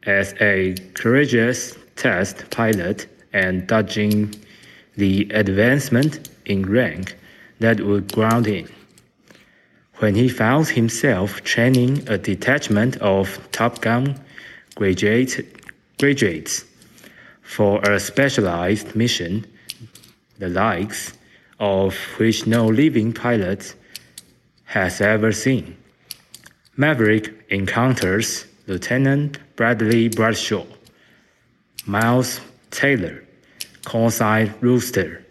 [0.04, 4.34] as a courageous test pilot and dodging
[4.96, 7.18] the advancement in rank
[7.60, 8.68] that would ground him.
[9.98, 14.20] When he found himself training a detachment of Top Gun
[14.76, 15.46] graduate,
[15.98, 16.66] graduates
[17.42, 19.46] for a specialized mission,
[20.38, 21.14] the likes
[21.60, 23.76] of which no living pilot
[24.76, 25.78] has ever seen.
[26.76, 30.66] Maverick encounters Lieutenant Bradley Bradshaw,
[31.86, 33.24] Miles Taylor,
[33.86, 35.26] call sign Rooster,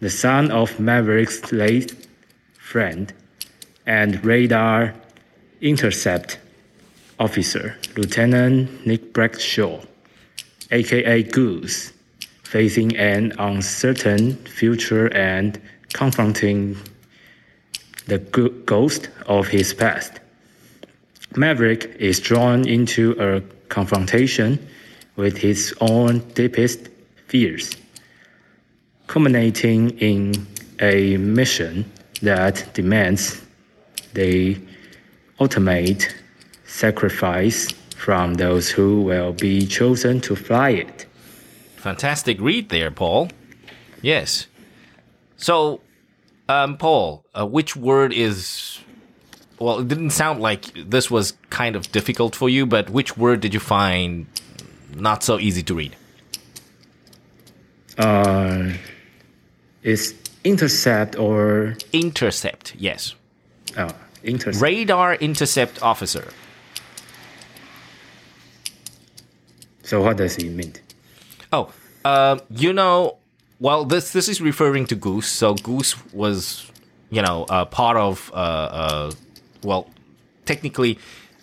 [0.00, 2.08] the son of Maverick's late
[2.58, 3.12] friend
[3.84, 4.94] and radar
[5.60, 6.38] intercept
[7.20, 9.82] officer, Lieutenant Nick Bradshaw,
[10.70, 11.92] aka Goose,
[12.42, 15.60] facing an uncertain future and
[15.92, 16.78] confronting
[18.06, 20.20] the ghost of his past.
[21.36, 24.58] Maverick is drawn into a confrontation
[25.16, 26.88] with his own deepest
[27.26, 27.76] fears,
[29.06, 30.46] culminating in
[30.80, 31.90] a mission
[32.22, 33.42] that demands
[34.14, 34.58] the
[35.40, 36.14] ultimate
[36.64, 41.06] sacrifice from those who will be chosen to fly it.
[41.76, 43.28] Fantastic read there, Paul.
[44.02, 44.46] Yes.
[45.36, 45.80] So,
[46.48, 48.78] um, Paul, uh, which word is.
[49.58, 53.40] Well, it didn't sound like this was kind of difficult for you, but which word
[53.40, 54.26] did you find
[54.94, 55.96] not so easy to read?
[57.96, 58.72] Uh,
[59.82, 63.14] is intercept or Intercept, yes.
[63.78, 63.88] oh,
[64.22, 64.62] intercept?
[64.62, 66.28] Radar intercept officer.
[69.82, 70.74] So what does he mean?
[71.52, 71.72] Oh,
[72.04, 73.16] uh, you know,
[73.58, 75.28] well, this this is referring to Goose.
[75.28, 76.70] So Goose was,
[77.10, 79.10] you know, uh, part of, uh, uh,
[79.62, 79.90] well,
[80.44, 80.98] technically,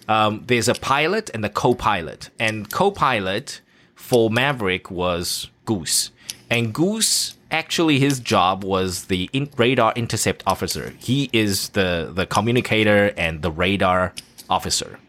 [0.08, 3.62] um, there's a pilot and a co-pilot, and co-pilot
[3.95, 6.12] for Maverick was Goose,
[6.49, 10.93] and Goose actually his job was the in- radar intercept officer.
[10.99, 14.13] He is the the communicator and the radar
[14.49, 14.99] officer.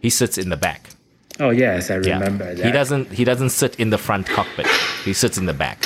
[0.00, 0.90] He sits in the back.
[1.40, 2.18] Oh yes, I Yeah.
[2.18, 2.64] remember that.
[2.64, 4.66] He doesn't he doesn't sit in the front cockpit.
[5.04, 5.84] He sits in the back.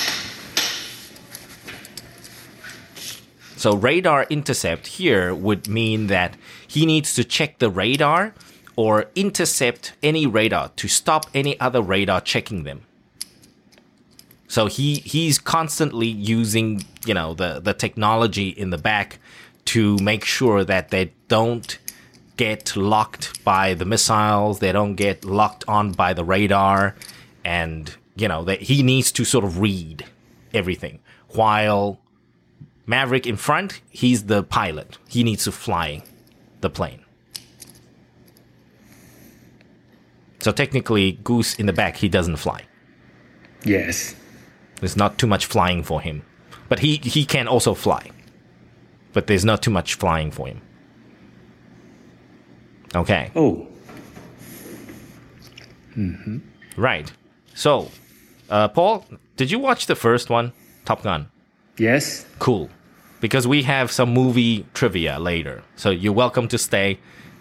[3.56, 6.34] So radar intercept here would mean that
[6.66, 8.34] he needs to check the radar
[8.76, 12.82] or intercept any radar to stop any other radar checking them.
[14.48, 19.18] So he he's constantly using, you know, the the technology in the back
[19.66, 21.78] to make sure that they don't
[22.36, 26.94] get locked by the missiles, they don't get locked on by the radar,
[27.44, 30.04] and you know that he needs to sort of read
[30.52, 31.00] everything.
[31.30, 32.00] While
[32.86, 34.98] Maverick in front, he's the pilot.
[35.08, 36.02] He needs to fly
[36.60, 37.00] the plane.
[40.40, 42.62] So technically, Goose in the back, he doesn't fly.
[43.64, 44.14] Yes.
[44.80, 46.22] There's not too much flying for him,
[46.68, 48.10] but he he can also fly.
[49.12, 50.60] But there's not too much flying for him.
[52.94, 53.30] Okay.
[53.34, 53.66] Oh,
[55.94, 56.38] Hmm.
[56.76, 57.12] Right.
[57.54, 57.90] So,
[58.50, 60.52] uh, Paul, did you watch the first one,
[60.84, 61.28] Top Gun?
[61.78, 62.26] yes.
[62.38, 62.68] Cool.
[63.20, 65.62] Because we have some movie trivia later.
[65.76, 66.98] So you're welcome to stay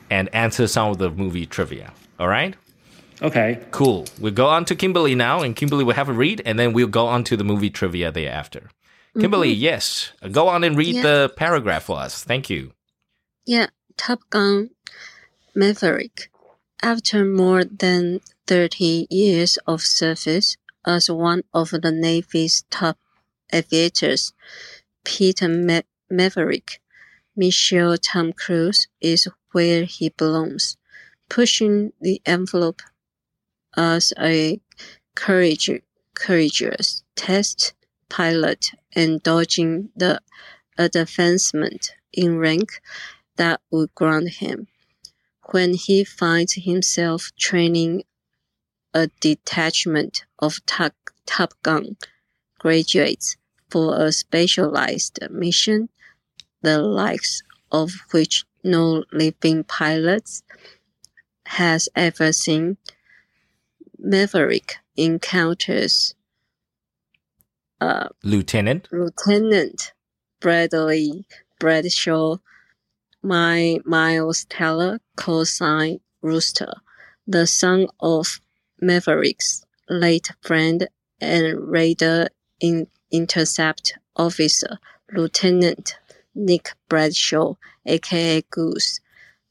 [0.10, 1.92] and answer some of the movie trivia.
[2.20, 2.56] All right?
[3.22, 3.60] Okay.
[3.72, 4.06] Cool.
[4.20, 6.88] We'll go on to Kimberly now, and Kimberly will have a read, and then we'll
[6.88, 8.70] go on to the movie trivia thereafter.
[9.20, 10.12] Kimberly, yes.
[10.32, 11.02] Go on and read Yeah.
[11.02, 12.24] the paragraph for us.
[12.24, 12.72] Thank you.
[13.46, 14.70] Yeah, Top Gun
[15.56, 16.32] Maverick.
[16.82, 22.98] After more than 30 years of service as one of the Navy's top
[23.54, 24.34] aviators,
[25.04, 26.82] Peter Ma- Maverick,
[27.36, 30.76] Michelle Tom Cruise is where he belongs,
[31.30, 32.82] pushing the envelope
[33.78, 34.60] as a
[35.16, 35.70] courage,
[36.16, 37.74] courageous test
[38.10, 40.20] pilot and dodging the
[40.80, 42.82] advancement in rank
[43.36, 44.68] that would grant him.
[45.52, 48.04] When he finds himself training
[48.94, 50.94] a detachment of Top,
[51.26, 51.98] top Gun
[52.60, 53.38] graduates
[53.70, 55.90] for a specialized mission,
[56.62, 60.30] the likes of which no living pilot
[61.48, 62.78] has ever seen,
[63.98, 66.16] Maverick encounters
[67.82, 68.88] uh, Lieutenant.
[68.92, 69.94] Lieutenant
[70.40, 71.26] Bradley
[71.60, 72.38] Bradshaw,
[73.24, 75.00] my Miles Teller,
[75.46, 76.74] sign Rooster,
[77.26, 78.42] the son of
[78.82, 80.88] Maverick's late friend
[81.22, 84.78] and radar in- intercept officer,
[85.12, 85.96] Lieutenant
[86.36, 87.56] Nick Bradshaw,
[87.86, 89.00] aka Goose,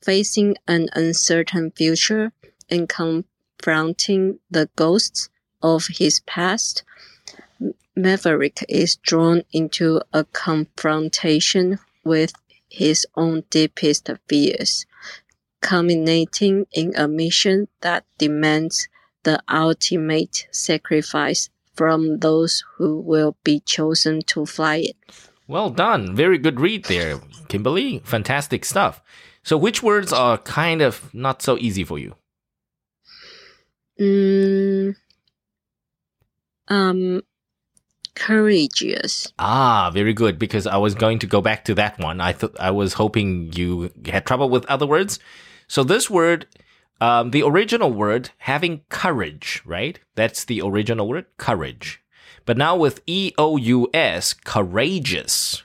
[0.03, 2.33] facing an uncertain future
[2.69, 5.31] and confronting the ghosts
[5.63, 6.83] of his past.
[7.95, 12.33] Maverick is drawn into a confrontation with
[12.73, 14.87] his own deepest fears,
[15.61, 18.89] culminating in a mission that demands
[19.25, 24.97] the ultimate sacrifice from those who will be chosen to fly it.
[25.47, 26.17] Well done.
[26.17, 28.01] Very good read there, Kimberly.
[28.05, 29.03] Fantastic stuff.
[29.43, 32.15] So, which words are kind of not so easy for you?
[34.01, 34.95] Mm,
[36.69, 37.23] Um,
[38.15, 39.33] courageous.
[39.39, 40.39] Ah, very good.
[40.39, 42.21] Because I was going to go back to that one.
[42.21, 45.19] I thought I was hoping you had trouble with other words.
[45.69, 46.47] So this word,
[47.01, 49.99] um, the original word having courage, right?
[50.15, 52.03] That's the original word, courage.
[52.45, 55.63] But now with E O U S, courageous.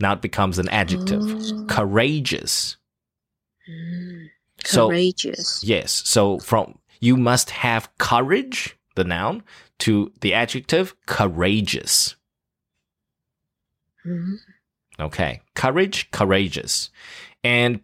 [0.00, 1.20] Now it becomes an adjective.
[1.22, 1.66] Oh.
[1.68, 2.76] Courageous.
[4.64, 5.62] So Courageous.
[5.64, 9.42] yes, so from you must have courage, the noun,
[9.78, 12.16] to the adjective courageous.
[14.06, 14.38] Mhm.
[15.00, 15.40] Okay.
[15.54, 16.90] Courage, courageous.
[17.44, 17.80] And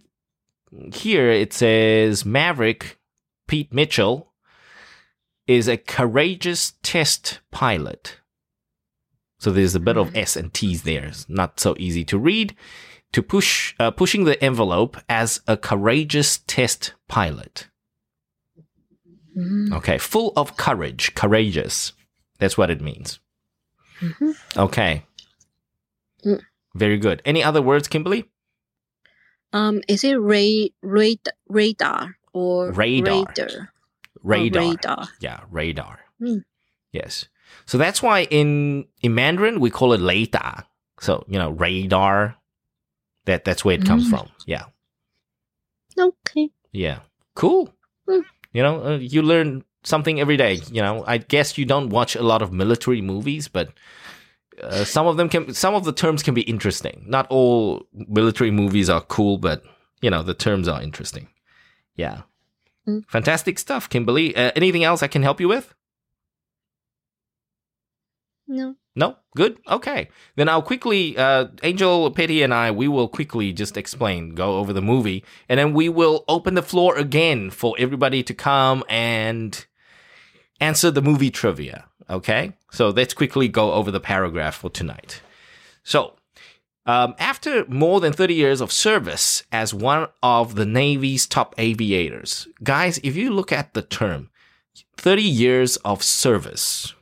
[0.93, 2.99] here it says Maverick
[3.47, 4.33] Pete Mitchell
[5.47, 8.21] is a courageous test pilot.
[9.39, 11.07] So there's a bit of S and T's there.
[11.07, 12.55] It's not so easy to read.
[13.13, 17.69] To push, uh, pushing the envelope as a courageous test pilot.
[19.39, 19.73] Mhm.
[19.73, 19.99] Okay.
[19.99, 21.93] Full of courage, courageous.
[22.39, 23.21] That's what it means.
[24.01, 24.35] Mhm.
[24.57, 25.05] Okay.
[26.25, 26.43] Mm.
[26.75, 27.23] Very good.
[27.25, 28.25] Any other words, Kimberly?
[29.53, 33.25] Um, is it ra- radar, radar or Radar.
[33.27, 33.49] radar?
[33.49, 34.63] Oh, Radar.
[34.63, 35.09] radar.
[35.21, 36.01] Yeah, radar.
[36.21, 36.45] Mm.
[36.93, 37.29] Yes.
[37.65, 40.67] So that's why in in Mandarin we call it radar.
[41.01, 42.37] So you know radar.
[43.25, 44.11] That that's where it comes Mm.
[44.11, 44.29] from.
[44.47, 44.65] Yeah.
[45.99, 46.51] Okay.
[46.73, 47.01] Yeah.
[47.35, 47.73] Cool.
[48.09, 48.25] Mm.
[48.53, 50.61] You know, uh, you learn something every day.
[50.71, 53.71] You know, I guess you don't watch a lot of military movies, but
[54.63, 55.55] uh, some of them can.
[55.55, 57.05] Some of the terms can be interesting.
[57.07, 59.63] Not all military movies are cool, but
[60.01, 61.29] you know the terms are interesting.
[61.97, 62.23] Yeah.
[62.87, 63.05] Mm.
[63.09, 64.35] Fantastic stuff, Kimberly.
[64.35, 65.75] Uh, anything else I can help you with?
[68.49, 68.77] No.
[68.97, 69.17] No?
[69.37, 69.59] Good?
[69.69, 70.09] Okay.
[70.35, 74.73] Then I'll quickly, uh, Angel, Petty, and I, we will quickly just explain, go over
[74.73, 79.67] the movie, and then we will open the floor again for everybody to come and
[80.61, 81.85] answer the movie trivia.
[82.11, 82.55] Okay?
[82.73, 85.21] So let's quickly go over the paragraph for tonight.
[85.85, 86.15] So,
[86.87, 92.49] um, after more than 30 years of service as one of the Navy's top aviators,
[92.65, 94.31] guys, if you look at the term
[94.97, 96.95] 30 years of service,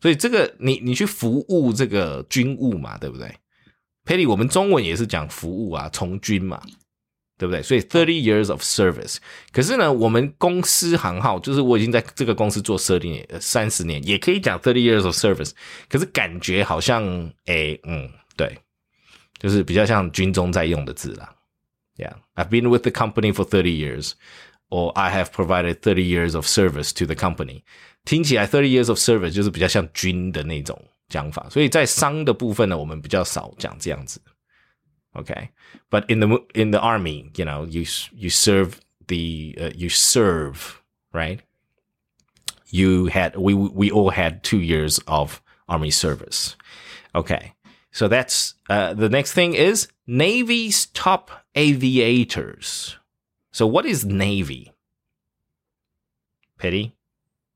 [0.00, 3.34] 所以这个你你去服务这个军务嘛，对不对
[4.04, 6.62] ？Petty，我们中文也是讲服务啊，从军嘛，
[7.36, 7.62] 对不对？
[7.62, 9.16] 所以 thirty years of service。
[9.52, 15.52] 可是呢，我们公司行号就是我已经在这个公司做十年、三十年，也可以讲 thirty years of service。
[15.88, 17.04] 可是感觉好像，
[17.46, 18.58] 诶，嗯，对，
[19.38, 21.34] 就是比较像军中在用的字啦。
[21.96, 24.12] Yeah, I've been with the company for thirty years,
[24.69, 27.63] or I have provided thirty years of service to the company.
[28.05, 34.21] 听起来 thirty years of service 就是比较像军的那种讲法，所以在商的部分呢，我们比较少讲这样子。
[35.13, 35.49] Okay,
[35.91, 39.71] but in the mo- in the army, you know, you s- you serve the uh,
[39.75, 41.39] you serve right.
[42.71, 46.55] You had we we all had two years of army service.
[47.13, 47.53] Okay,
[47.91, 52.97] so that's uh, the next thing is Navy's top aviators.
[53.52, 54.72] So what is Navy?
[56.58, 56.92] Petty,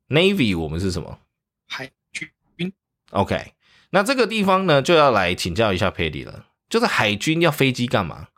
[0.08, 1.18] Navy 我们是什么
[1.66, 2.72] 海军
[3.10, 3.54] ？OK，
[3.90, 8.28] 那这个地方呢就要来请教一下 Petty 了，就是海军要飞机干嘛？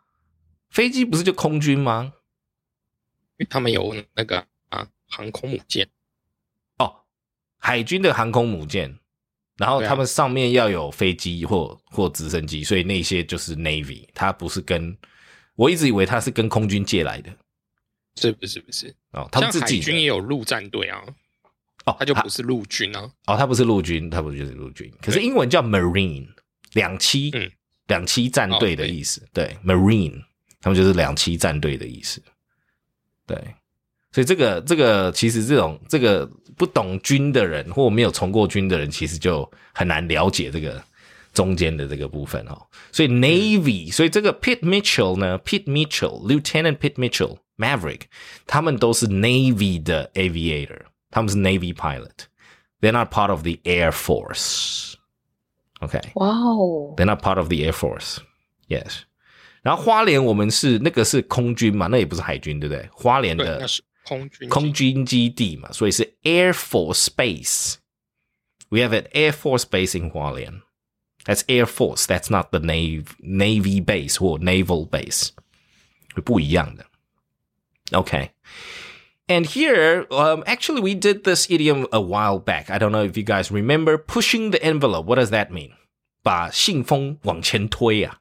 [0.70, 2.14] 飞机不是就空军吗？
[3.36, 5.88] 因为他们有那个啊航空母舰，
[6.78, 7.04] 哦，
[7.58, 8.98] 海军的航空母舰，
[9.56, 14.96] 然后他们上面要有飞机或或直升机，所以那些就是 Navy，它不是跟
[15.56, 17.36] 我一直以为它是跟空军借来的
[18.16, 18.94] 是不是不是？
[19.12, 21.02] 哦，他们像海自己的军也有陆战队啊，
[21.84, 23.10] 哦，它它就不是陆军啊。
[23.26, 26.26] 哦，他不是陆军，他不就是陆军，可是英文叫 Marine，
[26.72, 27.50] 两栖，嗯
[27.86, 30.22] 两栖战队的意思，对，Marine，
[30.60, 32.22] 他们就是两栖战队的意思，
[33.26, 33.36] 对，
[34.10, 36.24] 所以这个这个其实这种这个
[36.56, 40.82] 不懂军的人或没有从过军的人，其实就很难了解这个
[41.34, 42.66] 中间的这个部分哦。
[42.90, 46.94] 所以 Navy，、所以这个 Pete Mitchell 呢，Pete Mitchell，Lieutenant Pete
[47.57, 48.01] Mitchell，Maverick，
[48.47, 54.95] 他们都是 Navy 的 aviator，他们是 Navy pilot。They're not part of the Air Force.
[55.81, 56.01] Okay.
[56.15, 58.17] 哇哦， They're not part of the Air Force.
[58.67, 59.01] Yes.
[59.61, 62.89] 然后花莲我们是那个是空军嘛，那也不是海军，对不对？
[62.93, 67.75] 花莲对，的那是空军空军基地嘛，所以是 Air Force Base.
[68.69, 70.61] We have an Air Force base in 花莲。
[71.25, 72.05] That's Air Force.
[72.05, 75.29] That's not the Navy Navy base 或 Naval base，
[76.15, 76.85] 会不一样的。
[77.93, 78.31] Okay.
[79.27, 82.69] And here, um, actually, we did this idiom a while back.
[82.69, 85.05] I don't know if you guys remember pushing the envelope.
[85.05, 85.73] What does that mean?
[86.23, 88.19] 把信封往前推啊，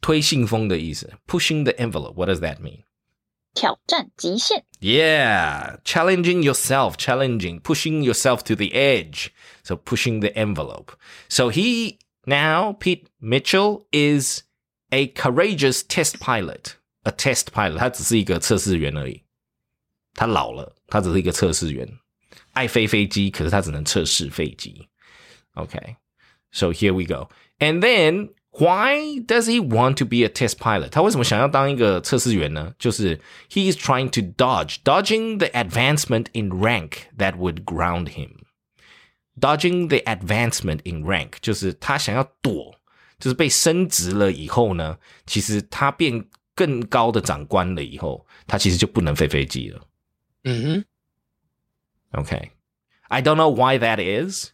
[0.00, 1.12] 推信封的意思。
[1.26, 2.14] Pushing the envelope.
[2.14, 2.82] What does that mean?
[3.54, 4.64] 挑战极限。
[4.80, 9.30] Yeah, challenging yourself, challenging, pushing yourself to the edge.
[9.64, 10.92] So pushing the envelope.
[11.28, 14.42] So he now, Pete Mitchell, is
[14.92, 16.76] a courageous test pilot.
[17.04, 17.78] A test pilot.
[17.78, 19.22] 他只是一个测试员而已。
[20.14, 21.88] 他老了，他只是一个测试员。
[22.52, 24.88] 爱飞飞机，可是他只能测试飞机。
[25.54, 25.96] Okay,
[26.50, 27.30] so here we go.
[27.58, 30.88] And then why does he want to be a test pilot?
[30.90, 32.74] 他为什么想要当一个测试员呢？
[32.78, 38.30] 就是 he is trying to dodge, dodging the advancement in rank that would ground him.
[39.40, 42.74] Dodging the advancement in rank 就是他想要躲，
[43.20, 46.24] 就是被升职了以后呢，其实他变
[46.55, 49.81] 更高的长官了以后，他其实就不能飞飞机了。
[50.43, 50.83] 嗯
[52.11, 52.49] 哼，Okay.
[53.09, 54.49] I don't know why that is.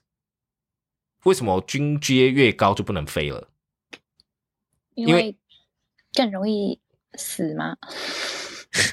[1.24, 3.50] 为什么军阶越高就不能飞了？
[4.96, 5.36] 因为因为
[6.14, 6.80] 更容易
[7.16, 7.78] 死吗？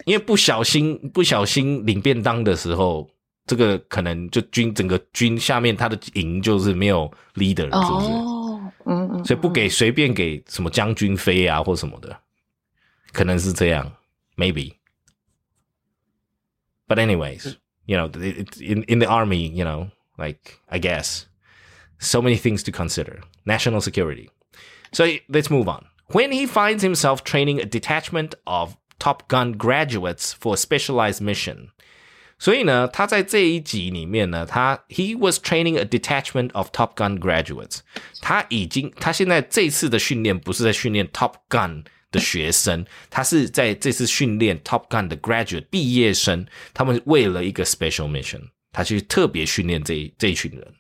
[0.05, 3.09] 因为不小心不小心领便当的时候，
[3.47, 8.07] 这个可能就军整个军下面他的营就是没有 leader，是不是？
[8.09, 12.19] 哦，嗯嗯，所以不给随便给什么将军飞啊或什么的，
[13.16, 13.98] 可能是这样，
[14.36, 17.56] maybe。But anyways,
[17.86, 21.26] you know, it, it, in in the army, you know, like I guess,
[22.00, 23.22] so many things to consider.
[23.46, 24.30] National security.
[24.92, 25.86] So let's move on.
[26.08, 31.70] When he finds himself training a detachment of Top Gun graduates for a specialized mission.
[32.38, 37.80] 所以呢，他在这一集里面呢，他 he was training a detachment of Top Gun graduates。
[38.20, 41.86] 他已经，他现在这次的训练不是在训练 Top Gun
[42.17, 46.47] 的学生，他是在这次训练 Top Gun 的 graduate 毕业生。
[46.73, 48.43] 他们为了一个 special mission，
[48.73, 50.75] 他去特别训练这一这一群人。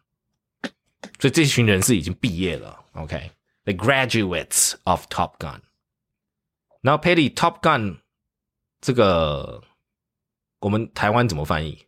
[1.20, 5.60] 所以这群人是已经毕业了，OK？The、graduates of Top Gun。
[6.80, 7.98] 然后 Patty Top Gun
[8.80, 9.62] 这个
[10.60, 11.86] 我们台湾怎么翻译？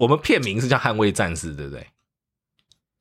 [0.00, 1.86] 我们片名是叫《捍卫战士》，对不对？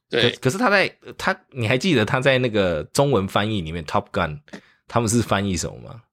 [0.09, 4.41] 对，可是他在他，你还记得他在那个中文翻译里面，Top Gun
[4.93, 6.03] 他们是翻译什么吗？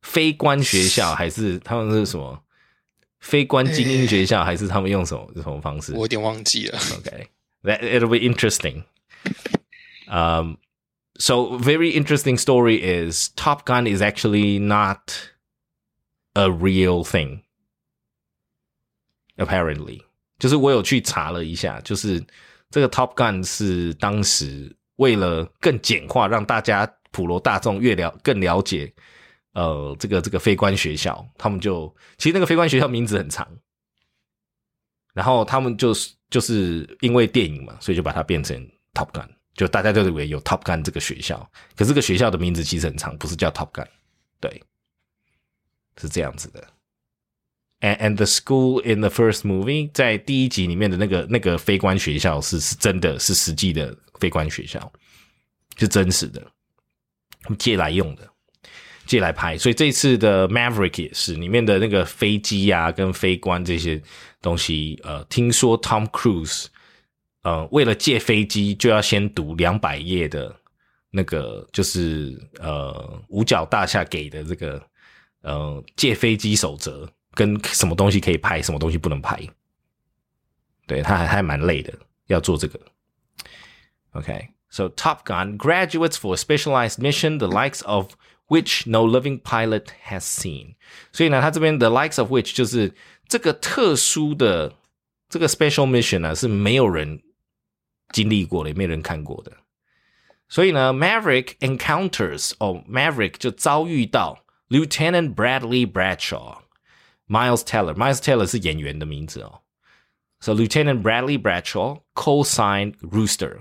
[0.00, 2.42] 非官学校还是他们是什么？
[3.18, 6.78] 非官精英学校还是他们用什么什么方式我有点忘记了。
[6.78, 7.26] ？Okay,
[7.64, 8.84] that it'll be interesting.
[10.08, 10.56] Um,
[11.18, 15.12] so very interesting story is Top Gun is actually not
[16.32, 17.42] a real thing.
[19.36, 20.00] Apparently，
[20.38, 22.24] 就是我有去查了一下，就是
[22.70, 28.92] 这个 Top Gun 是当时为了更简化，让大家普罗大众越了更了解，
[29.52, 33.46] 呃，这个这个非官学校，他们就其实那个非官学校名字很长，
[35.12, 38.56] 然后他们就是就是因为电影嘛，所以就把它变成
[38.94, 43.88] Top Gun，就大家就以为有 Top Gun 这个学校，可是这个学校的名字其实很长，不是叫 Top Gun，
[44.40, 44.62] 对，
[45.96, 46.66] 是这样子的。
[47.80, 54.92] And and the school in the first movie，在第一集里面的那个那个非官学校是是真的是实际的非官学校，
[55.78, 56.46] 是真实的，
[57.58, 58.28] 借来用的，
[59.06, 59.56] 借来拍。
[59.58, 64.02] 所以这次的 Maverick 也是里面的那个飞机啊跟飞官这些
[64.40, 66.66] 东西，呃，听说 Tom Cruise，
[67.42, 70.54] 呃，为了借飞机就要先读两百页的
[71.10, 74.82] 那个，就是呃五角大厦给的这个
[75.42, 77.10] 呃借飞机守则。
[77.32, 79.40] 跟什么东西可以拍，什么东西不能拍，
[80.84, 82.80] 对他还还蛮累的，要做这个。
[84.10, 88.16] ，OK So, Top Gun graduates for a specialized mission, the likes of
[88.48, 90.76] which no living pilot has seen。
[91.12, 92.94] 所以呢，它这边 the likes of which 就是
[93.28, 94.72] 这个特殊的
[95.28, 97.20] 这个 special mission 呢是没有人
[98.12, 99.52] 经历过的，也没有人看过的。
[100.48, 106.58] 所以呢，Maverick encounters 哦，Maverick 就遭遇到 Lieutenant Bradley Bradshaw。
[107.28, 107.94] Miles Teller.
[107.94, 109.60] Miles Teller 是演员的名字哦。
[110.40, 113.60] So Lieutenant Bradley Bradshaw call sign Rooster.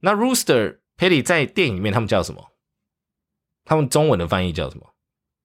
[0.00, 2.52] 那 Rooster，Petty 在电影里面他们叫什么？
[3.64, 4.94] 他们中文的翻译叫什么？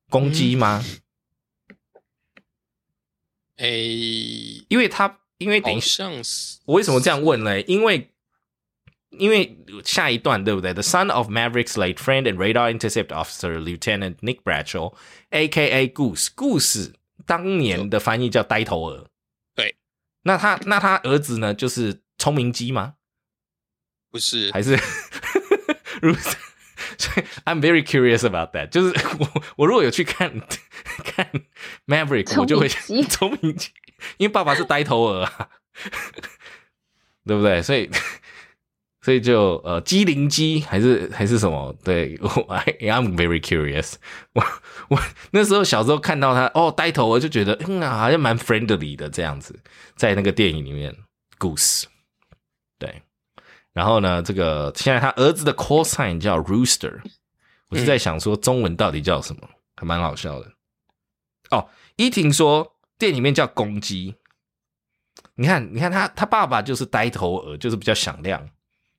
[0.10, 0.84] 公鸡吗？
[3.58, 7.62] 诶，因为他因为等一好下，像是我为什么这样问呢？
[7.62, 8.12] 因为
[9.12, 14.94] 因为下一段对不对？The son of Maverick's late friend and radar intercept officer Lieutenant Nick Bradshaw,
[15.30, 15.90] A.K.A.
[15.90, 16.94] Goose Goose，
[17.26, 19.08] 当年的翻译叫呆头鹅。
[19.54, 19.76] 对，
[20.24, 21.54] 那他那他儿子呢？
[21.54, 22.96] 就是聪明鸡吗？
[24.12, 24.78] 不是还是？
[26.98, 28.70] 所以 I'm very curious about that。
[28.70, 30.30] 就是我我如果有去看
[31.04, 31.32] 看
[31.88, 33.56] Maverick，我就会聪明鸡 聪明，
[34.18, 35.50] 因为爸爸是呆头鹅啊，
[37.26, 37.62] 对不对？
[37.64, 37.90] 所以
[39.02, 41.76] 所以就呃机灵机还是还是什么？
[41.84, 43.94] 对我 I I'm very curious
[44.34, 44.44] 我。
[44.90, 45.00] 我
[45.32, 49.58] 那时候小时候看到他哦呆头，鹅就觉得嗯啊好像蛮 friendly 的这样子，
[49.96, 50.94] 在那个电影里面
[51.40, 51.86] ，Goose
[52.78, 53.02] 对。
[53.74, 57.02] 然后呢，这个现在他儿子的 call sign 叫 Rooster，
[57.70, 60.52] 我是在想说中文到底叫什么，还蛮好笑的。
[61.52, 64.16] 哦，依婷说店里面叫公鸡。
[65.36, 68.48] 你看，你看他他爸爸就是呆头鹅，就是比较响亮。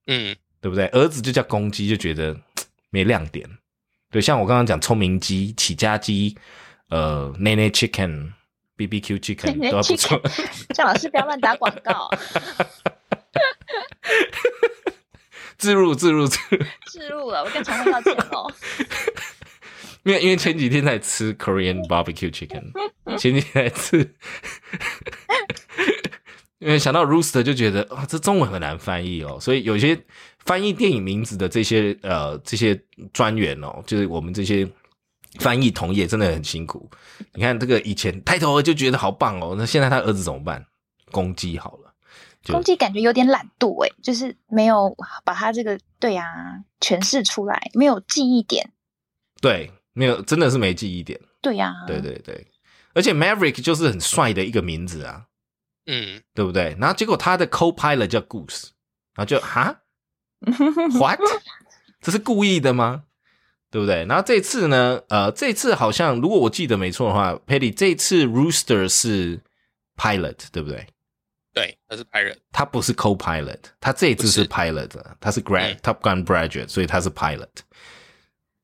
[0.07, 0.87] 嗯，对不对？
[0.89, 2.37] 儿子就叫公鸡，就觉得
[2.91, 3.49] 没亮点。
[4.11, 6.37] 对，像我刚刚讲聪明鸡、起家鸡、
[6.89, 8.33] 呃，内内 chicken、
[8.77, 10.21] BBQ chicken 都不错。
[10.75, 12.11] 张老师不要乱打广告。
[15.59, 18.53] 自入自入自入自入了，我跟厂商道歉哦。
[20.05, 22.73] 因为因为前几天在吃 Korean barbecue chicken，
[23.17, 23.99] 前几天在吃。
[26.59, 30.01] 因为想到 rooster 就觉得啊，这中文很难翻译哦，所以有些
[30.45, 32.81] 翻译电影名字的这些呃这些
[33.13, 34.69] 专员哦，就是我们这些
[35.41, 36.89] 翻译同业真的很辛苦。
[37.35, 40.65] 你看这个以前抬头就觉得好棒哦，那现在他儿子怎么办？
[41.11, 41.82] 公鸡好了，
[42.47, 46.25] 公鸡感觉有点懒惰诶，就是没有把他这个对啊
[46.81, 48.73] 诠释出来，没有记忆点。
[49.41, 51.21] 对，没有，真的是没记忆点。
[51.41, 52.47] 对呀，对对对，
[52.95, 55.27] 而且 Maverick 就是很帅的一个名字啊。
[55.87, 56.77] 嗯，对不对？
[56.79, 58.69] 然后结果他的 co-pilot 叫 Goose，
[59.15, 59.81] 然后就哈，
[60.99, 61.19] what？
[62.01, 63.05] 这是故意的吗？
[63.71, 64.05] 对不对？
[64.05, 65.01] 然后这次呢？
[65.09, 69.41] 呃，这次好像如果我记得没错的话，Patty 这次 Rooster 是
[69.97, 70.87] pilot，对不对？
[71.54, 77.48] 对，他是 pilot，他不是 co-pilot，他这一次是 pilot，他是 grad Top Gun graduate，所以他是 pilot。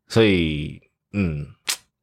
[0.07, 0.81] 所以，
[1.13, 1.47] 嗯，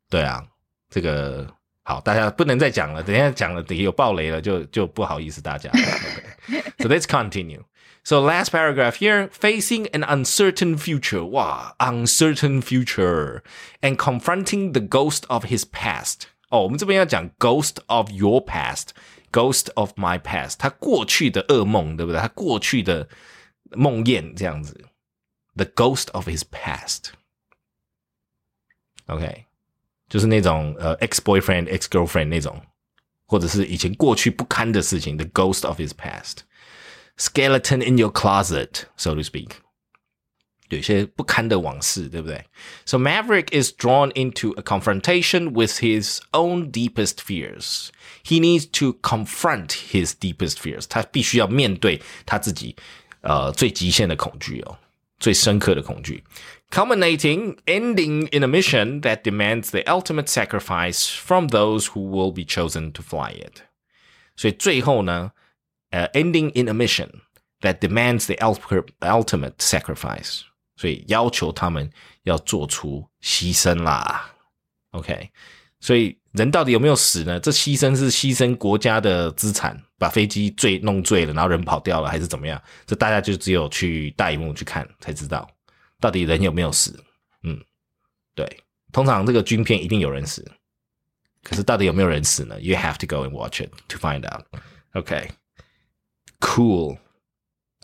[0.08, 0.44] 对啊，
[0.88, 1.46] 这个。
[1.82, 3.02] 好，大家不能再讲了。
[3.02, 5.68] 等一下讲了，等有爆雷了，就就不好意思大家。
[5.70, 6.62] Okay.
[6.78, 7.64] So let's continue.
[8.04, 11.24] So last paragraph here, facing an uncertain future.
[11.24, 13.42] Wow, uncertain future,
[13.80, 16.28] and confronting the ghost of his past.
[16.50, 18.90] 哦，我们这边要讲 ghost of your past,
[19.34, 20.56] ghost of my past.
[20.58, 22.20] 他过去的噩梦，对不对？
[22.20, 23.08] 他过去的
[23.70, 24.86] 梦魇这样子。
[25.54, 27.10] The ghost of his past.
[29.06, 29.44] Okay.
[30.08, 32.60] 就是那种呃，ex boyfriend、ex girlfriend 那种，
[33.26, 39.50] 或者是以前过去不堪的事情，the ghost of his past，skeleton in your closet，so to speak，
[40.68, 42.44] 有些不堪的往事，对不对？
[42.86, 47.88] So Maverick is drawn into a confrontation with his own deepest fears.
[48.24, 50.86] He needs to confront his deepest fears.
[50.88, 52.76] 他必须要面对他自己
[53.22, 54.78] 呃最极限的恐惧哦，
[55.18, 56.22] 最深刻的恐惧。
[56.70, 62.92] culminating, ending in a mission that demands the ultimate sacrifice from those who will be chosen
[62.92, 63.62] to fly it.
[64.36, 65.32] 所以最后呢，
[65.90, 67.08] 呃、uh,，ending in a mission
[67.60, 70.42] that demands the ultimate sacrifice，
[70.75, 71.89] 所以要求他们
[72.23, 74.33] 要做出牺牲啦。
[74.91, 75.29] OK，
[75.79, 77.39] 所以人到底有没有死呢？
[77.39, 82.61] 这牺牲是牺牲国家的资产，把飞机坠弄坠了，然后人跑掉了，还是怎么样？
[82.85, 85.49] 这大家就只有去大荧幕去看才知道。
[85.99, 86.97] 到底人有没有死？
[87.43, 87.59] 嗯，
[88.33, 88.45] 对，
[88.91, 90.45] 通常这个军片一定有人死，
[91.43, 94.45] 可是到底有没有人死呢？You have to go and watch it to find out.
[94.93, 96.97] OK，cool.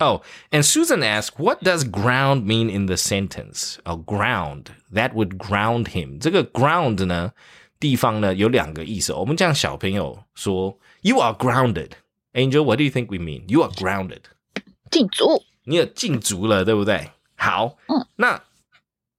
[0.00, 5.38] Oh, and Susan asked, "What does ground mean in the sentence?" Oh, ground that would
[5.38, 6.18] ground him.
[6.20, 7.32] 这个 ground 呢，
[7.80, 9.14] 地方呢有两个意思。
[9.14, 11.92] 我们讲小朋友说，You are grounded.
[12.34, 13.44] Angel, what do you think we mean?
[13.48, 14.20] You are grounded.
[14.90, 15.42] 禁足。
[15.64, 17.10] 你有禁足了，对不对？
[17.36, 18.42] 好，嗯，那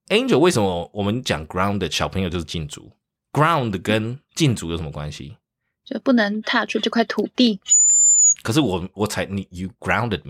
[0.09, 2.91] Angel 为什么我们讲 ground 的小朋友就是禁足？
[3.31, 5.37] ground 跟禁足有什么关系？
[5.83, 7.59] 就不能踏出这块土地。
[8.43, 10.21] 可是我我才你 you grounded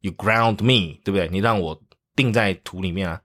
[0.00, 1.28] me，you ground me，对不对？
[1.28, 1.82] 你让我
[2.14, 3.22] 定在土里面啊，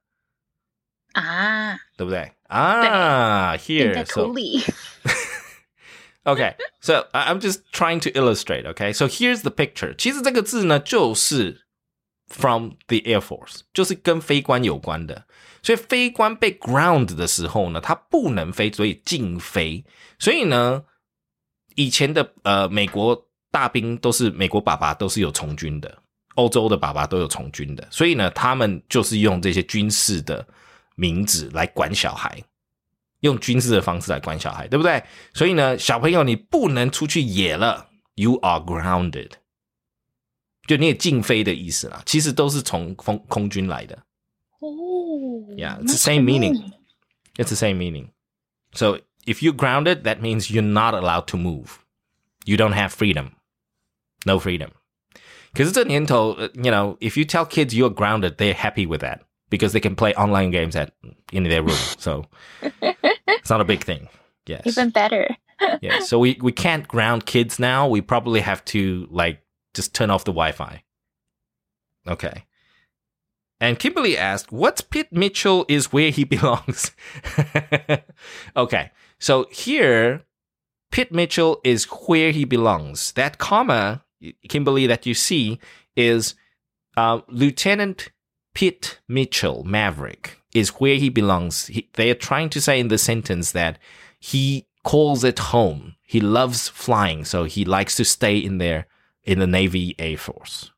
[1.13, 2.33] 啊，对不对？
[2.47, 4.61] 啊，here 在土 里。
[6.23, 8.65] Okay, so I'm just trying to illustrate.
[8.65, 9.95] Okay, so here's the picture.
[9.95, 11.65] 其实这个字呢，就是
[12.27, 15.25] from the Air Force，就是跟飞官有关的。
[15.63, 19.85] 所以飞官被 ground 的时候呢，他不能飞，所以禁飞。
[20.19, 20.83] 所以呢，
[21.75, 26.00] 以前的呃美国大兵都是美国爸爸都是有从军的，
[26.34, 30.46] 欧洲的爸爸都有从军的，所以呢，他们就是用这些军事的
[30.94, 32.42] 名字来管小孩，
[33.20, 35.02] 用军事的方式来管小孩，对不对？
[35.34, 39.32] 所以呢，小朋友你不能出去野了，You are grounded。
[40.66, 43.96] 就你也禁飞的意思啦，其实都是从空空军来的。
[44.60, 44.68] 哦
[45.56, 46.72] ，Yeah, it's the same meaning.
[47.36, 48.10] It's the same meaning.
[48.72, 51.78] So if you're grounded, that means you're not allowed to move.
[52.44, 53.32] You don't have freedom.
[54.24, 54.70] No freedom.
[55.52, 58.86] Because it's a Nintendo, uh, you know, if you tell kids you're grounded, they're happy
[58.86, 60.94] with that because they can play online games at
[61.32, 61.76] in their room.
[61.98, 62.24] So
[62.82, 64.08] it's not a big thing.
[64.46, 64.66] Yes.
[64.66, 65.28] Even better.
[65.80, 66.00] yeah.
[66.00, 67.86] So we, we can't ground kids now.
[67.86, 69.42] We probably have to like
[69.74, 70.82] just turn off the Wi Fi.
[72.08, 72.44] Okay.
[73.60, 76.90] And Kimberly asked, "What's Pitt Mitchell is where he belongs?"
[78.56, 78.90] okay,
[79.20, 80.24] so here,
[80.90, 83.12] Pitt Mitchell is where he belongs.
[83.12, 84.02] That comma
[84.48, 85.58] Kimberly, that you see
[85.96, 86.34] is
[86.96, 88.10] uh, Lieutenant
[88.54, 91.66] Pete Mitchell, Maverick, is where he belongs.
[91.66, 93.78] He, they are trying to say in the sentence that
[94.18, 95.96] he calls it home.
[96.02, 98.86] He loves flying, so he likes to stay in there
[99.24, 100.70] in the Navy Air Force.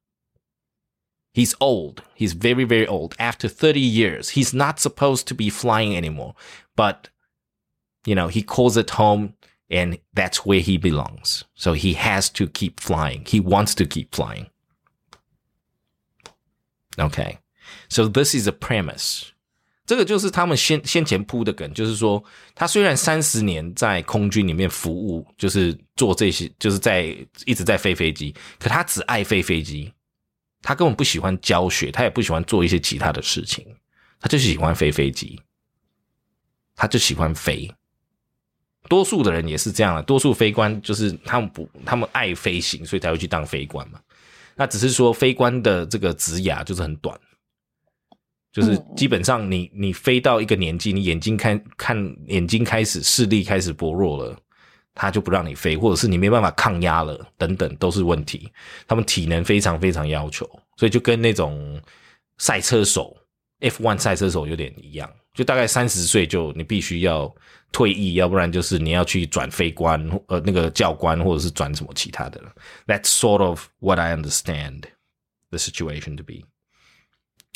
[1.33, 2.03] He's old.
[2.15, 3.17] He's very, very old.
[3.19, 6.37] After 30 years, he's not supposed to be flying anymore.
[6.77, 7.09] But,
[8.07, 9.35] you know, he calls it home
[9.70, 11.44] and that's where he belongs.
[11.56, 13.24] So he has to keep flying.
[13.26, 14.48] He wants to keep flying.
[16.98, 17.40] Okay.
[17.88, 19.32] So this is a premise.
[19.86, 22.24] 这个就是他们先先前铺的梗，就是说，
[22.54, 27.06] 他虽然三十年在空军里面服务，就是做这些，就是在
[27.46, 29.92] 一直在飞飞机，可他只爱飞飞机，
[30.62, 33.66] 他根本不喜欢教学，他也不喜欢做一些其他的事情，
[34.20, 35.42] 他就喜欢飞飞机，
[36.76, 37.74] 他就喜欢飞。
[38.89, 43.99] 多数的人也是这样的，多数飞官就是他们不，他们爱飞行，所以才会去当飞官嘛。
[44.57, 47.18] 那只是说飞官的这个职涯就是很短，
[48.53, 54.39] 就是基本上你你飞到一个年纪，你眼睛看看眼睛开始视力开始薄弱了，
[54.95, 58.53] 他就不让你飞，或者是你没办法抗压了，等等都是问题。
[58.87, 60.45] 他们体能非常非常要求，
[60.76, 61.80] 所以就跟那种
[62.39, 63.16] 赛车手
[63.61, 67.35] F1 赛车手有点一样，就大概三十岁就你必须要
[67.74, 72.42] 退役，要不然就是你要去转飞官，呃，那个教官，或者是转什么其他的。
[72.88, 74.86] That's sort of what I understand
[75.52, 76.46] the situation to be.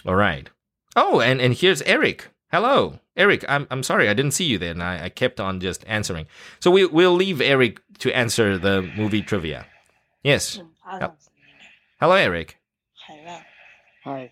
[0.05, 0.47] All right.
[0.95, 2.25] Oh, and and here's Eric.
[2.51, 3.43] Hello, Eric.
[3.47, 6.27] I'm I'm sorry I didn't see you there, and I, I kept on just answering.
[6.59, 9.65] So we we'll leave Eric to answer the movie trivia.
[10.23, 10.61] Yes.
[11.99, 12.59] Hello, Eric.
[14.03, 14.31] Hi.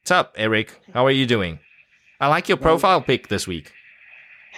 [0.00, 0.80] What's up, Eric?
[0.94, 1.58] How are you doing?
[2.20, 3.72] I like your profile pic this week.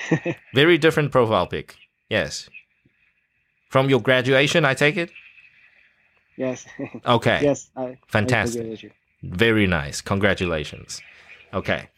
[0.54, 1.76] Very different profile pic.
[2.10, 2.50] Yes.
[3.70, 5.12] From your graduation, I take it?
[6.38, 6.66] Yes.
[7.06, 7.40] Okay.
[7.44, 7.70] yes.
[7.76, 8.60] I, Fantastic.
[8.60, 8.92] I agree with you.
[9.24, 10.02] Very nice.
[10.02, 11.02] Congratulations.
[11.54, 11.90] Okay.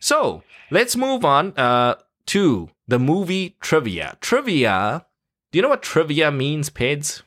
[0.00, 1.94] So let's move on uh,
[2.26, 4.16] to the movie trivia.
[4.20, 5.06] Trivia.
[5.50, 7.22] Do you know what trivia means, Peds?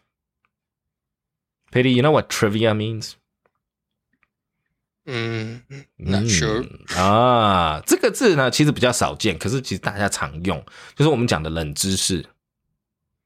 [1.71, 3.15] Pity, you know what trivia means?
[5.10, 5.62] 嗯
[5.95, 6.68] ，Not sure。
[6.97, 10.62] 啊，这个字呢，其实比较少见，可是其实大家常用，
[10.97, 12.26] 就是我们讲的冷知识，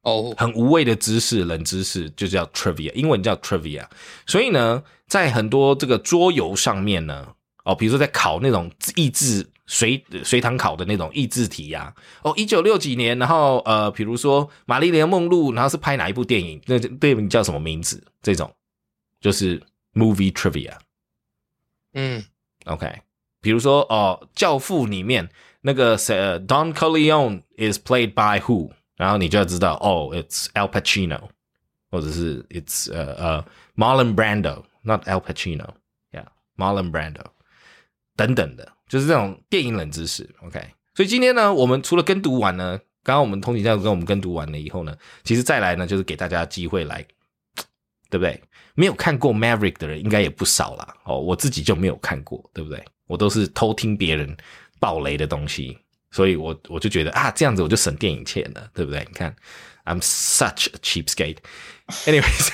[0.03, 3.83] 哦，很无谓的知识，冷知识就叫 trivia，英文叫 trivia。
[4.27, 7.29] 所以呢，在很多这个桌游上面呢，
[7.63, 16.61] 哦，比如说在考那种益智随随堂考的那种益智题呀、哦，一九六几年，然后呃，比如说玛丽莲梦露，然后是拍哪一部电影？
[16.67, 18.03] 那电影叫什么名字？
[18.21, 18.53] 这种
[19.19, 19.59] 就是
[19.95, 20.73] movie trivia。
[21.93, 22.23] 嗯
[22.65, 23.01] OK，
[23.41, 25.29] 比如说哦，《教父》里面
[25.61, 31.29] 那个谁、呃 Don Corleone is played by who，然后你就要知道哦，it's Al Pacino，
[31.89, 37.25] 或者是 it's 呃呃 Marlon Brando，not Al Pacino，yeah，Marlon Brando
[38.15, 40.29] 等等的，就是这种电影冷知识。
[40.43, 40.59] OK，
[40.93, 47.03] 所以今天呢，我们除了跟读完呢，刚刚我们通勤教育跟我们跟读完了以后呢，其实再来呢，就是给大家机会来
[48.09, 48.39] 对不对？
[48.74, 50.96] 没有看过 Maverick 的人应该也不少啦。
[51.04, 52.84] 哦，我自己就没有看过，对不对？
[53.06, 54.36] 我都是偷听别人
[54.80, 55.78] 爆雷的东西，
[56.10, 59.00] 所以我我就觉得啊，这样子我就省电影钱了，对不对？
[59.06, 59.34] 你看，
[59.84, 61.38] I'm such a cheapskate.
[62.04, 62.50] Anyways.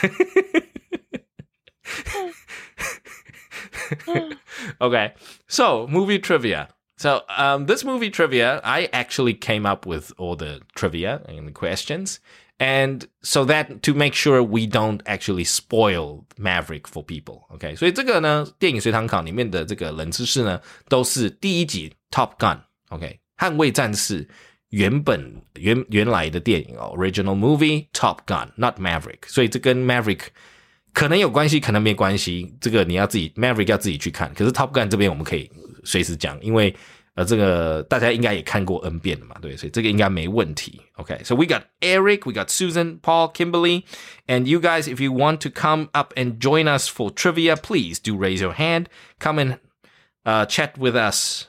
[4.79, 5.13] okay,
[5.49, 6.69] so movie trivia.
[6.99, 11.53] So um, this movie trivia, I actually came up with all the trivia and the
[11.53, 12.21] questions,
[12.59, 17.43] and so that to make sure we don't actually spoil Maverick for people.
[17.49, 24.29] OK，所以这个呢，电影随堂考里面的这个冷知识呢，都是第一集 Top Gun。OK，捍卫战士
[24.69, 29.27] 原本原原来的电影哦，original movie Top Gun，not Maverick。
[29.27, 30.21] 所以这跟 Maverick
[30.93, 34.33] 可能有关系，可能没关系，这个你要自己 Maverick 要自己去看。
[34.35, 35.51] 可是 Top Gun 这边我们可以
[35.85, 36.75] 随时讲，因为
[37.17, 40.81] 呃这个大家应该也看过 N 遍了嘛，对，所以这个应该没问题。
[40.95, 43.85] OK，so we got Eric, we got Susan, Paul, Kimberly,
[44.27, 48.01] and you guys, if you want to come up and join us for trivia, please
[48.01, 48.87] do raise your hand.
[49.19, 49.59] Come and
[50.25, 51.49] uh, chat with us.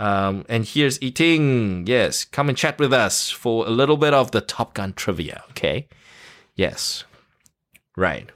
[0.00, 1.84] Um, and here's Eating.
[1.86, 5.42] Yes, come and chat with us for a little bit of the Top Gun trivia.
[5.50, 5.88] Okay.
[6.54, 7.04] Yes.
[7.96, 8.30] Right.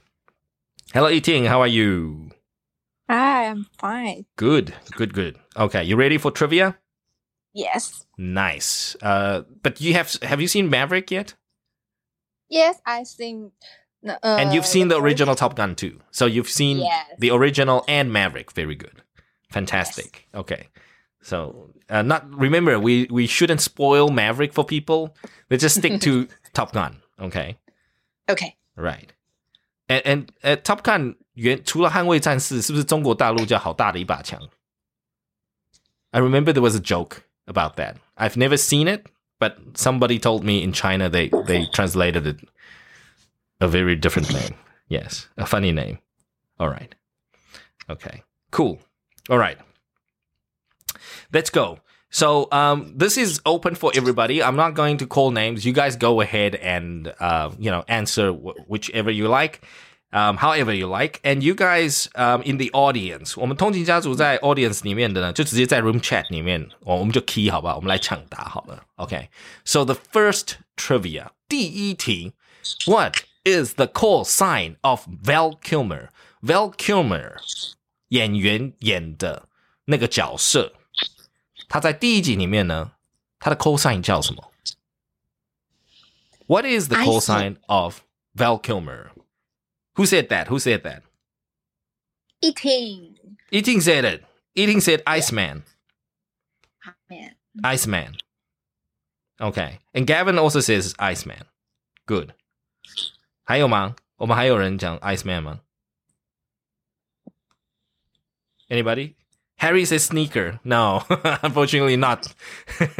[0.93, 1.45] Hello, Eating.
[1.45, 2.31] How are you?
[3.09, 4.25] Hi, I'm fine.
[4.35, 5.37] Good, good, good.
[5.57, 6.77] Okay, you ready for trivia?
[7.53, 8.05] Yes.
[8.17, 8.95] Nice.
[9.01, 11.35] Uh, but you have have you seen Maverick yet?
[12.49, 13.53] Yes, I think.
[14.05, 15.99] Uh, and you've seen the first- original Top Gun too.
[16.11, 17.05] So you've seen Yes.
[17.19, 18.51] the original and Maverick.
[18.51, 19.01] Very good.
[19.49, 20.27] Fantastic.
[20.33, 20.69] Okay.
[21.21, 25.15] So uh, not remember we we shouldn't spoil Maverick for people.
[25.49, 27.01] Let's just stick to Top Gun.
[27.19, 27.57] Okay.
[28.27, 28.55] Okay.
[28.75, 29.13] Right.
[29.87, 34.39] And and uh, Top Gun 原除了捍卫战士，是不是中国大陆叫好大的一把枪
[36.12, 37.96] ？I remember there was a joke about that.
[38.16, 39.06] I've never seen it,
[39.38, 42.40] but somebody told me in China they they translated it
[43.60, 44.54] a very different name.
[44.88, 45.98] Yes, a funny name.
[46.58, 46.94] All right.
[47.90, 48.22] Okay.
[48.50, 48.78] Cool.
[49.28, 49.58] All right.
[51.32, 51.78] Let's go.
[52.10, 54.42] So um, this is open for everybody.
[54.42, 55.66] I'm not going to call names.
[55.66, 59.60] You guys go ahead and uh, you know answer wh- whichever you like,
[60.11, 61.19] um, however you like.
[61.23, 68.85] And you guys um, in the audience，我们通勤家族在 audience 里面的呢，就直接在 room chat 里面，哦，我们就 key 好吧，我们来抢答好了。
[68.95, 72.33] OK。So the first trivia，第一题，
[72.85, 77.35] What is the call sign of Val Kilmer？Val Kilmer
[78.09, 79.47] 演员演的
[79.85, 80.73] 那个角色。
[81.67, 82.91] 他在第一集里面呢，
[83.39, 84.51] 他的 call sign 叫什么？
[86.45, 87.33] What is the I call see.
[87.33, 88.01] sign of
[88.35, 89.07] Val Kilmer?
[89.97, 90.47] Who said that?
[90.47, 91.03] Who said that?
[92.41, 93.15] Eating.
[93.51, 94.25] Eating said it.
[94.55, 95.63] Eating said Iceman.
[97.09, 97.35] Man.
[97.63, 98.15] Iceman.
[99.39, 99.79] Okay.
[99.93, 101.45] And Gavin also says Iceman.
[102.05, 102.33] Good.
[103.43, 103.95] 还有吗？
[104.17, 105.61] 我们还有人讲 Iceman 吗？
[108.69, 109.15] Anybody?
[109.57, 110.59] Harry says sneaker.
[110.63, 111.03] No,
[111.41, 112.27] unfortunately not.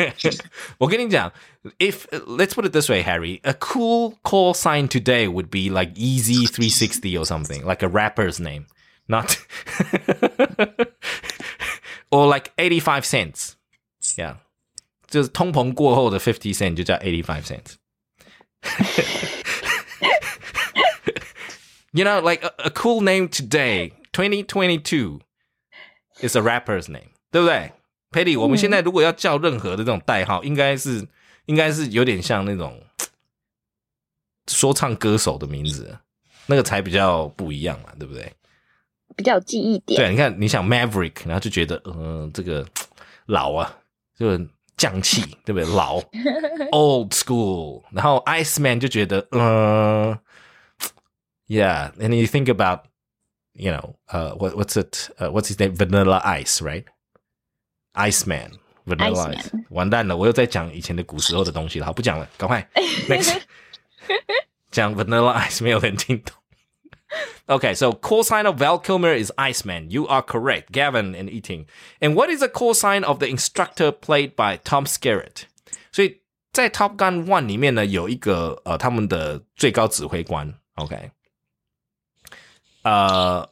[0.77, 1.31] 我跟你讲,
[1.79, 5.91] if let's put it this way, Harry, a cool call sign today would be like
[5.95, 8.67] Easy 360 or something, like a rapper's name,
[9.07, 9.37] not
[12.11, 13.55] or like 85 cents.
[14.17, 14.35] Yeah.
[15.09, 17.75] 就是通膨过后的 fifty cent 就叫 eighty five cents.
[21.93, 25.19] you know, like a, a cool name today, twenty twenty two,
[26.19, 27.71] is a rapper's name，对不对？
[28.11, 31.07] Patty，我们现在如果要叫任何的这种代号，应该是
[31.45, 32.79] 应该是有点像那种
[34.47, 35.97] 说唱歌手的名字，
[36.45, 38.31] 那个才比较不一样嘛，对不对？
[39.15, 39.99] 比较有记忆点。
[39.99, 42.63] 对，你看，你想 Maverick，然后就觉得，呃，这个
[43.25, 43.75] 老啊，
[44.15, 44.39] 就
[44.77, 45.65] 匠气，对不对？
[45.75, 45.99] 老
[46.71, 50.19] old school，然后 Iceman 就觉得，呃，
[51.47, 52.81] yeah，and you think about。
[53.58, 55.10] you know, uh, what, what's it?
[55.18, 55.74] Uh, what's his name?
[55.74, 56.84] Vanilla Ice, right?
[57.94, 58.52] Iceman,
[58.86, 59.50] Vanilla Ice。
[59.70, 61.86] 完蛋了，我又在讲以前的古时候的东西了。
[61.86, 62.66] 好，不讲了，赶快
[63.08, 63.40] next
[64.70, 66.34] 讲 Vanilla Ice 没有人听懂。
[67.46, 69.90] Okay, so call sign of Val Kilmer is Iceman.
[69.90, 71.66] You are correct, Gavin and Eating.
[72.00, 75.44] And what is the call sign of the instructor played by Tom Skerritt?
[75.90, 76.20] 所以
[76.52, 81.10] 在 Top Gun One 里面呢，有一个呃他们的最高指挥官，OK，
[82.83, 83.49] 呃，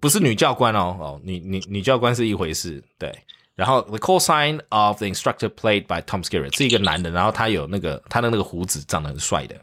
[0.00, 3.12] 不是女教官哦，哦，女女女教官是一回事，对。
[3.54, 9.60] 然后 the call sign of the instructor played by Tom Skerritt 是一个男的，然后他有那个他的那个胡子长得很帅的，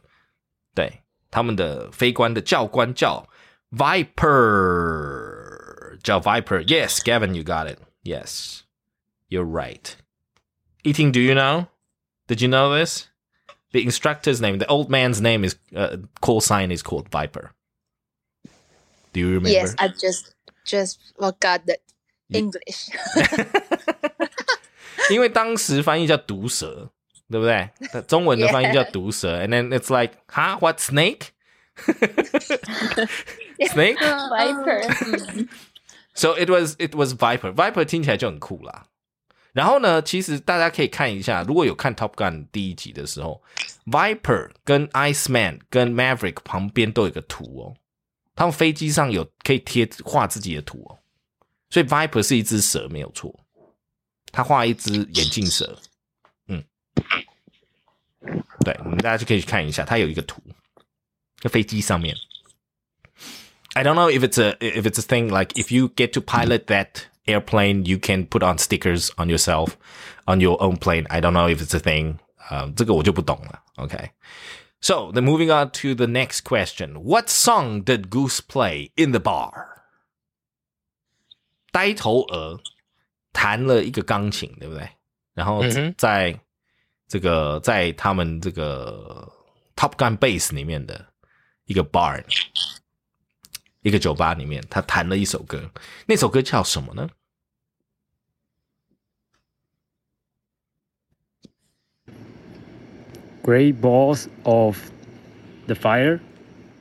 [0.74, 1.00] 对。
[1.30, 3.28] 他们的飞官的教官叫
[3.72, 4.28] Viper，
[6.04, 7.80] 叫 Viper。Yes, Gavin, you got it.
[8.04, 8.62] Yes,
[9.30, 9.96] you're right.
[10.84, 11.70] Eating, do you know?
[12.28, 13.08] Did you know this?
[13.72, 17.56] The instructor's name, the old man's name is uh, call sign is called Viper.
[19.18, 19.50] Do you remember?
[19.50, 20.34] Yes, I just
[20.66, 21.78] just forgot the
[22.30, 22.90] English.
[25.10, 26.90] 因为当时翻译叫毒蛇，
[27.30, 27.70] 对不对？
[28.08, 31.28] 中文的翻译叫毒蛇，and then it's like, huh, what snake?
[33.60, 33.98] snake?
[33.98, 35.48] Viper，
[36.14, 37.54] So it was it was Viper.
[37.54, 38.86] Viper 听起来就很酷啦。
[39.52, 43.44] 然后呢，其实大家可以看一下，如果有看 Top Gun 第一集的时候，
[43.86, 47.76] Viper 跟 Iceman 跟 Maverick 旁边都有一个图哦，
[48.38, 50.98] 他们飞机上有可以贴画自己的图哦，
[51.70, 53.40] 所以 Viper 是一只蛇没有错，
[54.32, 55.78] 他画一只眼镜蛇，
[56.48, 56.64] 嗯，
[58.66, 60.42] 对，你们大家就可以去看一下，它有一个图，
[61.40, 62.16] 在飞机上面。
[63.76, 66.66] I don't know if it's a if it's a thing like if you get to pilot
[66.66, 69.72] that airplane, you can put on stickers on yourself
[70.26, 71.08] on your own plane.
[71.08, 72.18] I don't know if it's a thing.
[72.50, 73.64] 呃，这个我就不懂了。
[73.78, 74.10] Okay.
[74.82, 77.04] So then moving on to the next question.
[77.04, 79.68] What song did Goose play in the bar?
[81.72, 82.62] 呆头鹅
[83.32, 84.90] 弹了一个钢琴，对不对？
[85.34, 86.40] 然后嗯哼在
[87.08, 89.32] 这个在他们这个
[89.76, 91.08] Top Gun Base 里面的
[91.66, 92.24] 一个 bar
[93.82, 95.72] 一个酒吧里面，他弹了一首歌，
[96.06, 97.10] 那首歌叫什么呢？
[103.48, 104.78] Great balls of
[105.68, 106.20] the fire.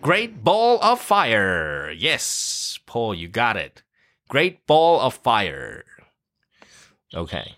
[0.00, 1.92] Great Ball of Fire.
[1.92, 3.82] Yes, Paul, you got it.
[4.28, 5.84] Great Ball of Fire.
[7.14, 7.54] OK,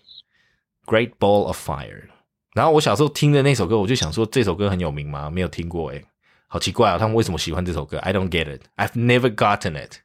[0.85, 2.09] Great Ball of Fire.
[2.53, 5.29] 然后我小时候听的那首歌，我就想说这首歌很有名吗？
[5.29, 6.05] 没有听过诶，
[6.47, 6.97] 好奇怪啊！
[6.97, 7.97] 他们为什么喜欢这首歌？
[7.99, 8.63] I don't get it.
[8.77, 9.97] I've never gotten it.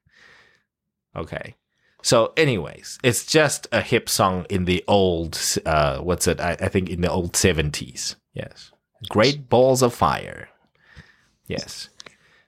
[1.15, 1.55] Okay.
[2.03, 6.41] So, anyways, it's just a hip song in the old, uh, what's it?
[6.41, 8.15] I, I think in the old 70s.
[8.33, 8.73] Yes.
[9.09, 10.49] Great Balls of Fire.
[11.47, 11.89] Yes.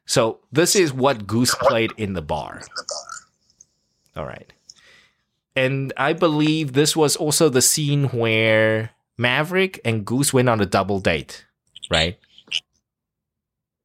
[0.05, 2.63] So, this is what Goose played in the bar.
[4.15, 4.53] All right.
[5.55, 10.67] And I believe this was also the scene where Maverick and Goose went on a
[10.67, 11.45] double date,
[11.91, 12.19] right?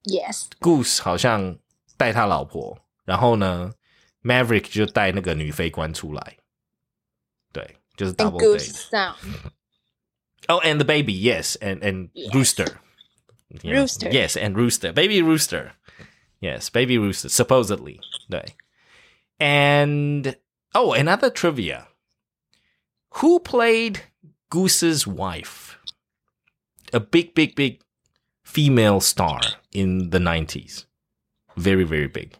[0.06, 0.50] Yes.
[0.62, 1.58] Goose 好像
[1.98, 3.74] 带他老婆，然后呢，
[4.24, 6.38] Maverick 就带那个女飞官出来，
[7.52, 9.16] 对，就是 And double goose date。
[10.49, 12.35] Oh, and the baby, yes, and and Yes.
[12.35, 12.81] Rooster,
[13.63, 14.11] You know, Rooster.
[14.11, 15.73] yes, and Rooster, baby Rooster,
[16.41, 18.01] yes, baby Rooster, supposedly,
[19.41, 20.37] And
[20.75, 21.89] oh, another trivia:
[23.21, 24.03] Who played
[24.51, 25.79] Goose's wife?
[26.93, 27.81] A big, big, big
[28.43, 29.41] female star
[29.73, 30.87] in the nineties,
[31.57, 32.37] very, very big.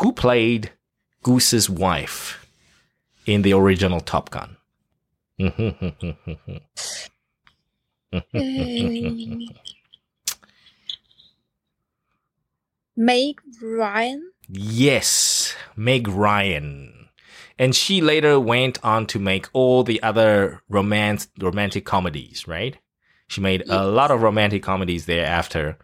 [0.00, 0.72] Who played
[1.22, 2.46] Goose's wife
[3.26, 4.56] in the original Top Gun?
[12.95, 14.31] Meg Ryan.
[14.47, 17.09] Yes, Meg Ryan.
[17.57, 22.77] And she later went on to make all the other romance romantic comedies, right?
[23.27, 25.77] She made a lot of romantic comedies thereafter.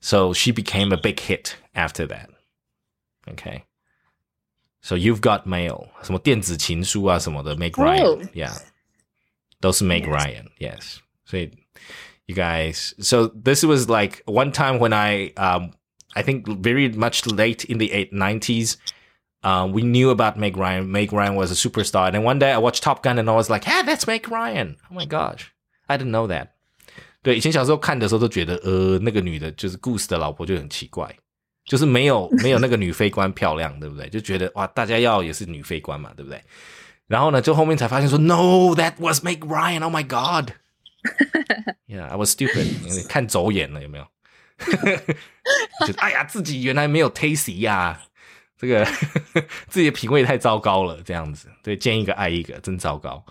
[0.00, 2.30] So she became a big hit after that.
[3.28, 3.64] Okay.
[4.80, 5.90] So you've got mail.
[6.02, 8.04] 什么电子情书啊什么的 Meg Ryan.
[8.04, 8.22] Oh.
[8.32, 8.56] Yeah.
[9.60, 10.50] Those Meg Ryan.
[10.58, 11.00] Yes.
[11.24, 11.36] So
[12.26, 15.72] you guys so this was like one time when I um
[16.14, 18.76] I think very much late in the eight nineties.
[19.40, 20.90] Um, we knew about Meg Ryan.
[20.90, 22.06] Meg Ryan was a superstar.
[22.06, 24.28] And then one day I watched Top Gun and I was like, hey, that's Meg
[24.28, 24.76] Ryan.
[24.90, 25.52] Oh my gosh.
[25.88, 26.48] I didn't know that.
[27.22, 31.14] 对，以前小时候看的时候都觉得，呃，那个女的就是 Goose 的老婆就很奇怪，
[31.64, 34.08] 就是没有没有那个女飞官漂亮，对不对？
[34.08, 36.42] 就觉得哇，大家要也是女飞官嘛，对不对？
[37.06, 39.84] 然后呢，就后面才发现说，No, that was Meg Ryan.
[39.84, 40.50] Oh my god.
[41.86, 43.08] Yeah, I was stupid.
[43.08, 44.06] 看走眼了，有没有？
[45.86, 48.02] 觉得哎呀，自己原来没有 tasty 呀、
[48.56, 48.84] 这个
[49.68, 53.24] 自己的品味太糟糕了，这样子，对，见一个爱一个，真糟糕。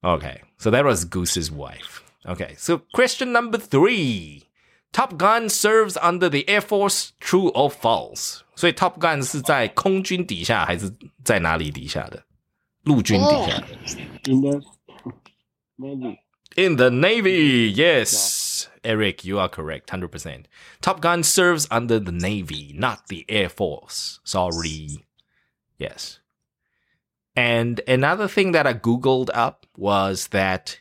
[0.00, 2.00] Okay, so that was Goose's wife.
[2.24, 4.44] Okay, so question number three.
[4.92, 8.42] Top Gun serves under the Air Force, true or false?
[8.54, 10.92] 所以 Top Gun 是在空军底下还是
[11.24, 12.22] 在哪里底下的？
[12.84, 13.66] 陆军底下的。
[14.26, 14.60] In the
[15.78, 16.18] Navy.
[16.56, 18.68] In the Navy, yes.
[18.84, 20.44] Eric, you are correct, 100%.
[20.80, 24.20] Top Gun serves under the Navy, not the Air Force.
[24.24, 25.06] Sorry.
[25.78, 26.18] Yes.
[27.34, 30.80] And another thing that I Googled up was that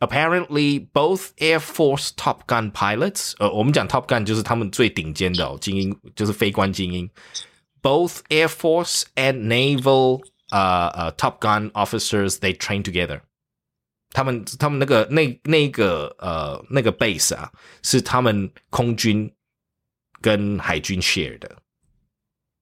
[0.00, 7.10] apparently both Air Force Top Gun pilots, 呃，我们讲 Top Gun 就是他们最顶尖的、哦、精英，就是飞官精英。
[7.82, 10.22] Both Air Force and Naval
[10.52, 13.22] uh, uh, Top Gun officers they train together.
[14.11, 17.51] 他们他们那个那那个呃那个 base 啊，
[17.83, 19.31] 是他们空军
[20.21, 21.57] 跟海军 share 的。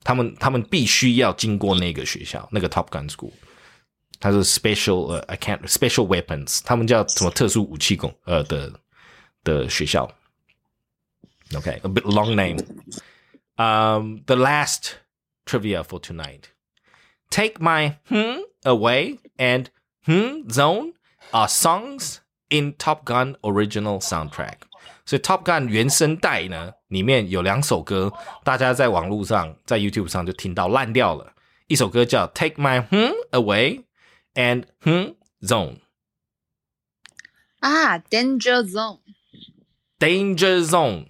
[0.04, 3.32] 他们他们必须要经过那个学校，那个 Top Gun School。
[4.20, 8.72] 它是 special 呃、I can't special weapons，他们叫什么特殊武器工呃的
[9.44, 10.12] 的学校。
[11.52, 12.58] Okay, a bit long name.
[13.58, 14.96] Um, the last
[15.46, 16.50] trivia for tonight.
[17.30, 19.70] Take my hmm away and
[20.06, 20.94] hmm zone
[21.33, 22.19] are songs
[22.49, 24.59] in Top Gun original soundtrack.
[25.05, 28.13] 所以 Top Gun 原声带呢，里面有两首歌，
[28.45, 31.33] 大家在网络上、在 YouTube 上就听到烂掉了。
[31.67, 33.85] 一首歌叫 Take My Hmm Away
[34.35, 35.79] and Hmm Zone。
[37.61, 39.01] Ah, Danger Zone.
[39.99, 41.07] Danger Zone.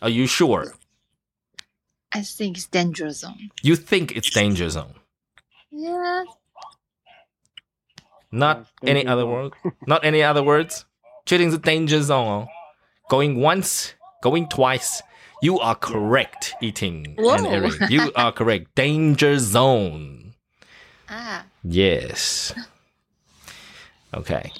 [0.00, 0.74] Are you sure?
[2.10, 3.50] I think it's Danger Zone.
[3.62, 4.94] You think it's Danger Zone?
[5.70, 6.24] Yeah.
[8.30, 9.32] Not Yes, any Danger other Zone.
[9.32, 9.52] word?
[9.86, 10.82] Not any other words?
[11.24, 12.48] 确定是 Danger Zone 哦。
[13.08, 13.90] Going once,
[14.22, 15.00] going twice.
[15.42, 17.36] You are correct, Eating Whoa.
[17.36, 17.90] and Eric.
[17.90, 18.74] You are correct.
[18.74, 20.32] Danger Zone.
[21.08, 21.44] Ah.
[21.62, 22.52] Yes.
[24.12, 24.50] Okay.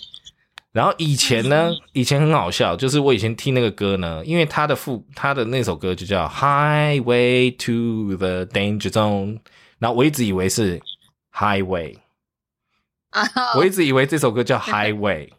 [0.72, 9.40] 然后以前呢，以前很好笑，就是我以前听那个歌呢，因为他的副他的那首歌就叫 Highway to the Danger Zone，
[9.78, 10.78] 然后我一直以为是
[11.32, 11.96] Highway，
[13.10, 15.30] 啊， 我一直以为这首歌叫 Highway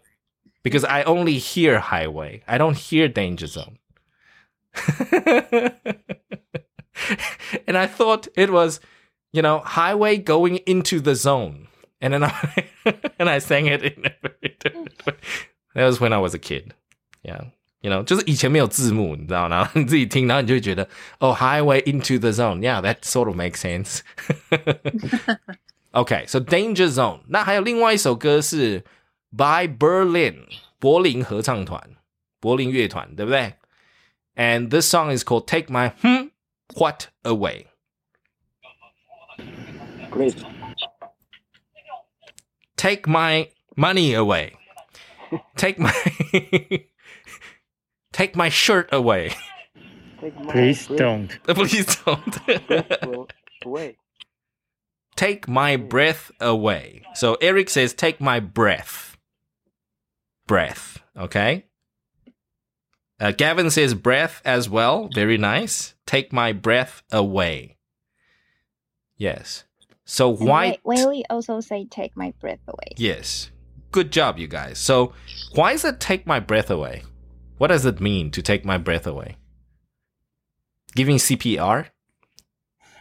[0.63, 3.78] because I only hear Highway, I don't hear Danger Zone.
[7.65, 8.80] and I thought it was,
[9.32, 11.68] you know, highway going into the zone.
[11.99, 12.32] And then I
[13.18, 15.15] and I sang it in a very different way.
[15.74, 16.74] That was when I was a kid.
[17.24, 17.45] Yeah.
[17.82, 20.84] You know, 就是以前没有字幕，你知道，然后你自己听，然后你就会觉得，
[21.20, 22.59] 哦、oh,，highway into the zone.
[22.59, 24.01] Yeah, that sort of makes sense.
[25.93, 27.22] okay, so Danger Zone.
[27.28, 28.84] 那还有另外一首歌是
[29.32, 30.45] By Berlin
[30.80, 31.97] 柏林合唱团，
[32.39, 33.53] 柏林乐团，对不对？
[34.36, 36.30] And this song is called Take My Hmm
[36.76, 37.65] What Away.
[40.11, 40.36] Please.
[42.76, 44.53] Take my money away.
[45.55, 45.91] Take my
[48.11, 49.32] Take my shirt away.
[50.22, 51.39] Take my Please breath don't.
[51.43, 53.28] Please don't.
[53.65, 53.97] away.
[55.23, 57.03] take my breath away.
[57.14, 59.16] So Eric says, take my breath.
[60.49, 61.01] Breath.
[61.16, 61.66] Okay.
[63.20, 65.09] Uh, Gavin says breath as well.
[65.14, 65.95] Very nice.
[66.07, 67.77] Take my breath away.
[69.16, 69.62] Yes.
[70.05, 70.79] So why?
[70.83, 72.95] Whaley also say take my breath away.
[72.97, 73.53] Yes.
[73.93, 74.79] Good job, you guys.
[74.79, 75.12] So
[75.55, 77.05] why is it take my breath away?
[77.59, 79.37] What does it mean to take my breath away?
[80.97, 81.91] Giving CPR?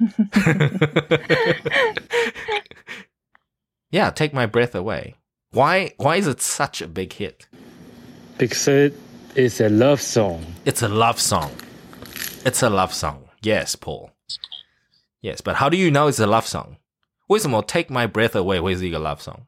[3.91, 5.15] yeah, take my breath away.
[5.53, 7.47] Why why is it such a big hit?
[8.39, 8.95] Because it
[9.35, 10.45] is a love song.
[10.65, 11.53] It's a love song.
[12.45, 13.29] It's a love song.
[13.43, 14.11] Yes, Paul.
[15.23, 16.77] Yes, but how do you know it's a love song?
[17.29, 19.47] 为什么 Take My Breath Away 会是一个 love song?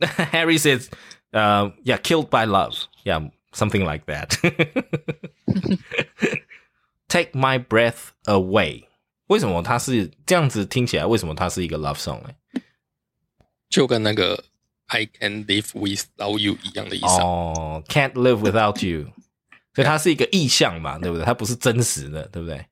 [0.31, 0.89] Harry says,
[1.33, 2.87] uh, yeah, killed by love.
[3.03, 4.37] Yeah, something like that.
[7.07, 8.87] Take My Breath Away.
[9.30, 11.06] 为什么它是这样子听起来？
[11.06, 12.30] 为什么它是一个 love song 呢？
[13.68, 14.42] 就跟那个
[14.86, 17.22] I can live without you 一样的意思啊。
[17.22, 19.04] 哦，Can't live without you，
[19.74, 21.24] 所以它是一个意象嘛，对不对？
[21.24, 22.66] 它不是真实的，对不对？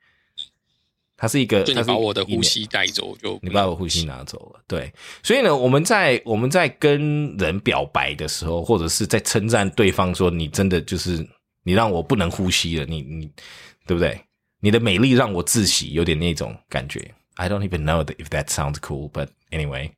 [1.16, 4.92] 它是一个，它是就你把我的呼吸带走，就你把我呼吸拿走了，对。
[5.22, 11.24] 所以呢，我们在我们在跟人表白的时候，或者是在称赞对方说你真的就是
[11.62, 13.30] 你让我不能呼吸了，你你
[13.86, 14.20] 对不对？
[14.60, 17.14] 你的美丽让我窒息，有点那种感觉。
[17.34, 19.92] I don't even know if that sounds cool, but anyway，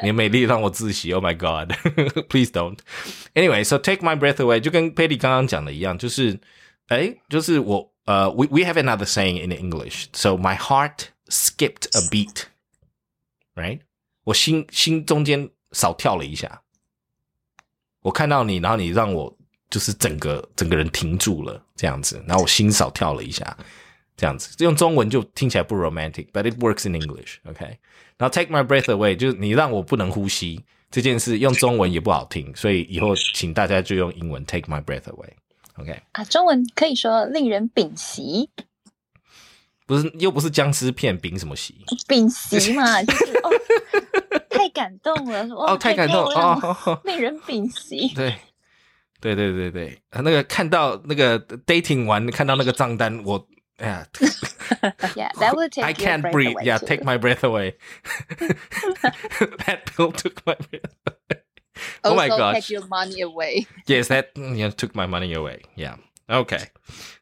[0.00, 1.12] 你的美丽让我窒息。
[1.12, 1.74] Oh my god!
[2.28, 2.78] Please don't.
[3.34, 6.40] Anyway, so take my breath away，就跟 Patty 刚刚讲的一样，就是
[6.88, 10.06] 哎，就是我呃、，we we have another saying in English.
[10.14, 12.44] So my heart skipped a beat,
[13.54, 13.80] right?
[14.24, 16.62] 我心心中间少跳了一下。
[18.00, 19.36] 我看到你，然后你让我
[19.68, 23.58] 就是整个整个人停住了，这样子，然后我心少跳了一下，
[24.16, 24.54] 这样子。
[24.62, 27.38] 用中文就听起来不 romantic，but it works in English.
[27.44, 27.64] OK，
[28.16, 35.30] 然后 take my breath away 就是你让我不能呼吸这件事，用中文也不好听，所以以后请大家就用英文 take my breath away.
[35.76, 38.48] OK，啊，中文可以说令人屏息，
[39.88, 41.84] 不是又不是僵尸片，屏什么息？
[42.06, 43.50] 屏息嘛， 就是哦，
[44.48, 48.06] 太感动了，哦，太感动哦，哦，令人屏息。
[48.14, 48.36] 对，
[49.21, 53.47] 对对对对，啊那个看到那个 dating 完看到那个账单，我
[53.77, 54.07] 哎呀
[55.15, 56.55] Yeah, that will take I your can't breath breathe.
[56.55, 56.85] away Yeah, too.
[56.87, 57.75] take my breath away.
[59.65, 61.41] that pill took my breath away.
[62.03, 62.55] Oh my Also gosh.
[62.55, 63.67] take your money away.
[63.85, 65.61] Yes, that mm, yeah, took my money away.
[65.75, 65.97] Yeah.
[66.29, 66.69] Okay.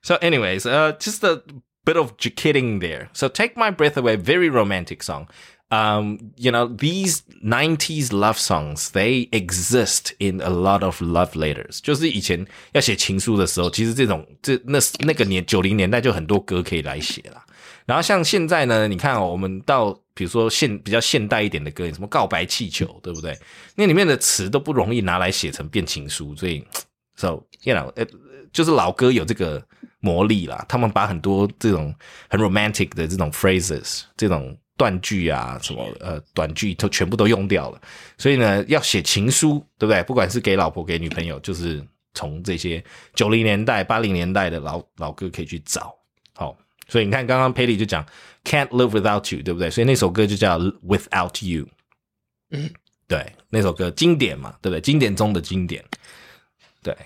[0.01, 1.43] So, anyways, uh, just a
[1.85, 3.09] bit of j- kidding there.
[3.13, 4.15] So, take my breath away.
[4.15, 5.27] Very romantic song.
[5.72, 11.78] Um, you know, these 90s love songs, they exist in a lot of love letters.
[11.80, 17.46] 就是以前要写情书的时候，其实这种这那那个年九零年代就很多歌可以来写啦。
[17.86, 23.38] 然后像现在呢，你看哦，我们到比如说现比较现代一点的歌，什么告白气球，对不对？
[23.76, 26.66] 那里面的词都不容易拿来写成变情书，所以
[27.14, 28.04] so you know，呃，
[28.52, 29.64] 就是老歌有这个
[30.00, 30.64] 魔力啦。
[30.68, 31.94] 他们把很多这种
[32.28, 37.78] 很 romantic 的这种 phrases，这种断句啊，什么呃短句都全部都用掉了。
[38.16, 40.02] 所以呢，要写情书，对不对？
[40.04, 42.82] 不管是给老婆给女朋友，就是从这些
[43.14, 45.94] 九零年代、八零年代的老老歌可以去找。
[46.32, 46.56] 好，
[46.88, 48.02] 所以你看，刚刚 Patty 就讲
[48.42, 49.68] Can't live without you，对不对？
[49.68, 51.68] 所以那首歌就叫 Without You。
[52.50, 52.70] 嗯，
[53.06, 54.80] 对，那首歌经典嘛，对不对？
[54.80, 55.84] 经典中的经典。
[56.82, 56.96] 对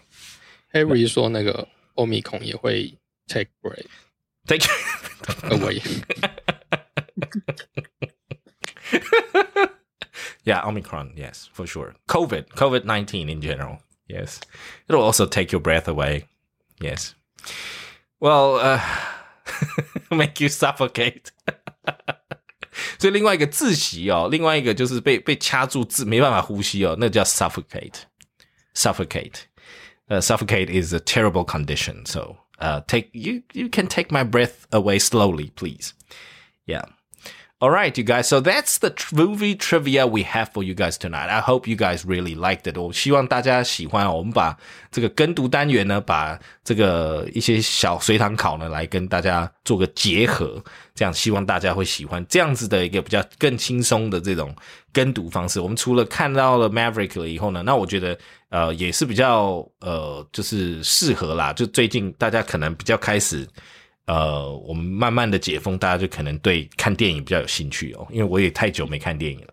[0.73, 2.97] Harry 说那个欧米孔也会
[3.27, 4.65] take break，Take
[5.51, 5.83] away，
[10.44, 11.14] Yeah, Omicron.
[11.16, 11.96] Yes, for sure.
[12.08, 13.80] COVID, COVID nineteen in general.
[14.08, 14.40] Yes,
[14.88, 16.26] it'll also take your breath away.
[16.82, 17.14] Yes.
[18.20, 18.82] Well, uh,
[20.10, 21.32] make you suffocate.
[22.98, 29.42] 所以另外一个窒息哦，另外一个就是被被掐住窒没办法呼吸哦，那叫 suffocate。suffocate.
[30.10, 32.06] Uh, suffocate is a terrible condition.
[32.06, 35.94] So uh, take you you can take my breath away slowly, please.
[36.66, 36.86] Yeah.
[37.65, 38.29] All right, you guys.
[38.29, 41.31] So that's the movie trivia we have for you guys tonight.
[41.31, 42.77] I hope you guys really liked it.
[42.77, 44.07] 我希望大家喜欢。
[44.07, 44.55] 我们把
[44.93, 50.63] 这个跟读单元呢，把这个一些小随堂考呢，来跟大家做个结合，
[50.95, 54.55] 这样希望大家会喜欢这样子的一个比较更轻松的这种
[54.93, 55.59] 跟读方式。
[55.59, 58.19] 我们除了看到了 Maverick 了以后呢，那我觉得
[58.51, 61.51] 呃也是比较呃就是适合啦。
[61.55, 63.49] 就最近大家可能比较开始。
[64.07, 69.47] 呃，我们慢慢的解封，大家就可能对看电影比较有兴趣哦，因为我也太久没看电影了。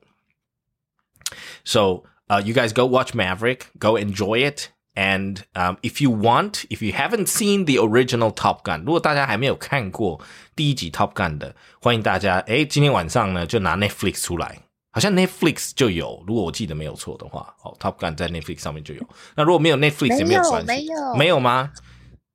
[1.64, 4.70] So, uh, you guys go watch Maverick, go enjoy it.
[4.94, 10.20] And um, if you want, if you haven't seen the original Top Gun，如果大家还没有看过
[10.54, 14.60] 第一集 Top Gun 的，欢迎大家，诶，今天晚上呢就拿 Netflix 出来，
[14.92, 19.02] 好像 Netflix 就有，如果我记得没有错的话，哦，Top Gun 在 Netflix 上面就有。
[19.36, 21.72] 那如果没有 Netflix 也没有关系，没有没有吗？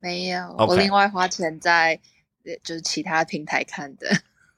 [0.07, 1.99] 没有我另外花钱在
[2.45, 4.09] 呃就是其他平台看的。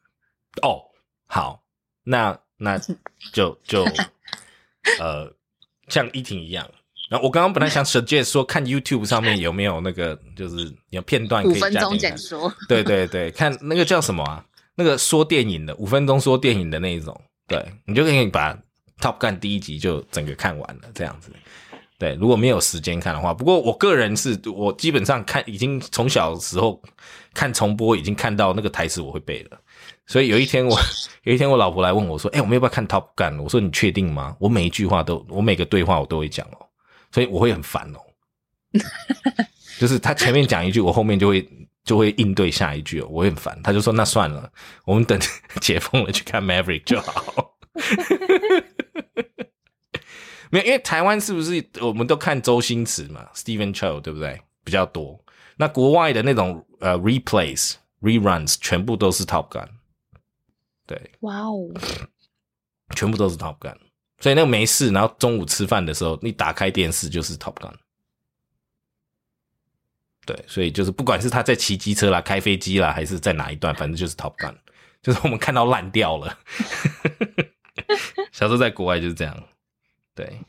[0.61, 0.84] 哦，
[1.26, 1.62] 好，
[2.05, 2.78] 那那
[3.32, 3.82] 就就
[5.01, 5.32] 呃，
[5.88, 6.70] 像依婷一样。
[7.09, 12.18] 然后我刚刚本来想 suggest 说，看 YouTube 上面有没有那个，就是有片段可以五分钟加点看。
[12.18, 14.44] 解说，对对对，看那个叫什么啊？
[14.74, 18.55] 那个说电影的，五分钟说电影的那一种，对你就可以把
[19.01, 21.32] Top Gun 第一集就整个看完了，这样子。
[21.99, 26.80] 对，如果没有时间看的话，不过我个人是我基本上看已经从小时候
[27.34, 29.59] 看重播，已经看到那个台词我会背了。
[30.07, 30.78] 所以有一天我
[31.24, 36.66] 有一天我老婆来问我说：“哎、我们要不要看 Top Gun？” 我说：“你确定吗？”我每一句话都，我每个对话我都会讲哦，
[37.12, 37.99] 所以我会很烦哦。
[39.80, 41.46] 就是他前面讲一句，我后面就会
[41.84, 43.61] 就会应对下一句哦，我会很烦。
[43.62, 44.49] 他就说：“那算了，
[44.84, 45.18] 我们等
[45.61, 47.57] 解封了去看 Maverick 就好。”
[50.51, 54.40] 没有，因为台湾是不是我们都看周星驰嘛，Steven Chow 对不对？
[54.64, 55.24] 比较多。
[55.57, 59.68] 那国外的那种呃 replays reruns 全部都是 Top Gun，
[60.86, 61.68] 对，哇哦，
[62.94, 63.76] 全部都是 Top Gun。
[64.20, 67.74] 所以那个没事，然后中午吃饭的时候，你打开电视就是 Top Gun。
[70.26, 74.55] 对，所以就是不管是他在骑机车啦、开飞机啦，还是在哪一段，反正就是 Top Gun，
[75.03, 76.38] 就是我们看到烂掉了。
[78.30, 79.42] 小时候在国外就是这样，
[80.18, 80.39] 对，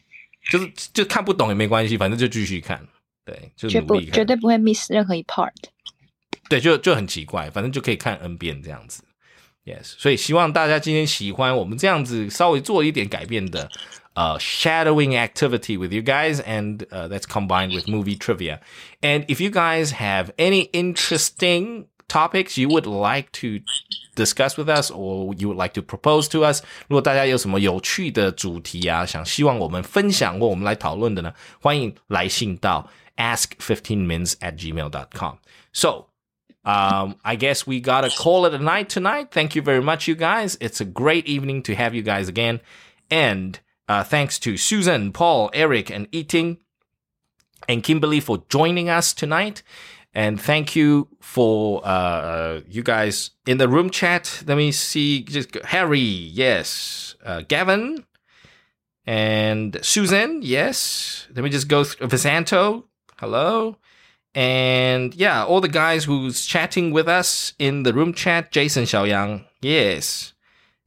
[0.50, 2.86] 就是就看不懂也没关系，反正就继续看，
[3.24, 5.52] 对，就绝不努力看绝对不会 miss 任何一 part。
[6.48, 9.02] 对，就就很奇怪，反正就可以看 N 遍这样子。
[9.64, 13.70] Yes，所以希望大家今天喜欢我们这样子稍微做一点改变的
[14.12, 18.60] 呃 shadowing activity with you guys, and uh, that's combined with movie trivia.
[19.00, 23.60] And if you guys have any interesting topics you would like to
[24.14, 34.58] discuss with us or you would like to propose to us，如果大家有什么有趣的主题啊，想希望我们分享或我们来讨论的呢，欢迎来信到 ask fifteen mins at
[34.58, 35.36] gmail dot com.
[35.72, 36.06] So.
[36.66, 39.30] Um, I guess we gotta call it a night tonight.
[39.30, 40.56] Thank you very much, you guys.
[40.62, 42.60] It's a great evening to have you guys again.
[43.10, 46.56] And uh, thanks to Susan, Paul, Eric, and Eating
[47.68, 49.62] and Kimberly for joining us tonight.
[50.13, 54.43] And thank you for uh, you guys in the room chat.
[54.47, 55.23] Let me see.
[55.23, 57.15] Just Harry, yes.
[57.23, 58.05] Uh, Gavin
[59.05, 61.27] and Susan, yes.
[61.33, 62.85] Let me just go through Visanto.
[63.17, 63.77] Hello.
[64.35, 69.45] And yeah, all the guys who's chatting with us in the room chat, Jason Xiaoyang,
[69.61, 70.33] yes.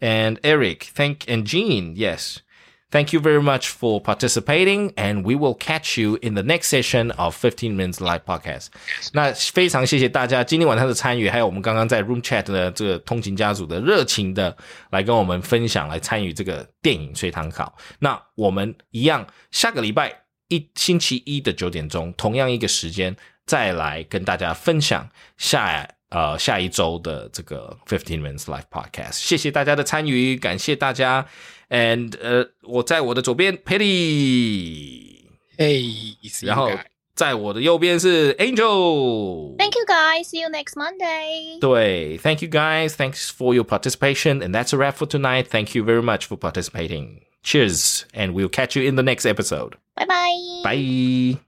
[0.01, 2.43] And Eric, thank and Jean, yes.
[2.92, 7.12] Thank you very much for participating, and we will catch you in the next session
[7.18, 8.68] of 15 Minutes Live Podcast.
[9.12, 14.56] 那非常谢谢大家今天晚上的参与，还有我们刚刚在 Room Chat 的这个通勤家族的热情的
[14.92, 17.76] 来跟我们分享，来参与这个电影随堂考。
[18.00, 23.14] 那我们一样，下个礼拜一星期一的九点钟，同样一个时间，
[23.46, 29.16] 再来跟大家分享下呃下一周的这个 Fifteen Minutes Live Podcast。
[29.16, 31.28] 谢谢大家的参与，感谢大家。
[31.72, 35.26] And 呃，我在我的左边 Petty，
[35.58, 36.16] 嘿，
[36.46, 36.72] 然后
[37.14, 39.58] 在我的右边是 Angel。
[39.58, 40.30] Thank you guys.
[40.30, 41.60] See you next Monday.
[41.60, 42.90] 对，Thank you guys.
[42.96, 45.48] Thanks for your participation, and that's a wrap for tonight.
[45.48, 47.22] Thank you very much for participating.
[47.44, 49.76] Cheers, and we'll catch you in the next episode.
[49.96, 50.62] Bye bye.
[50.64, 51.40] Bye.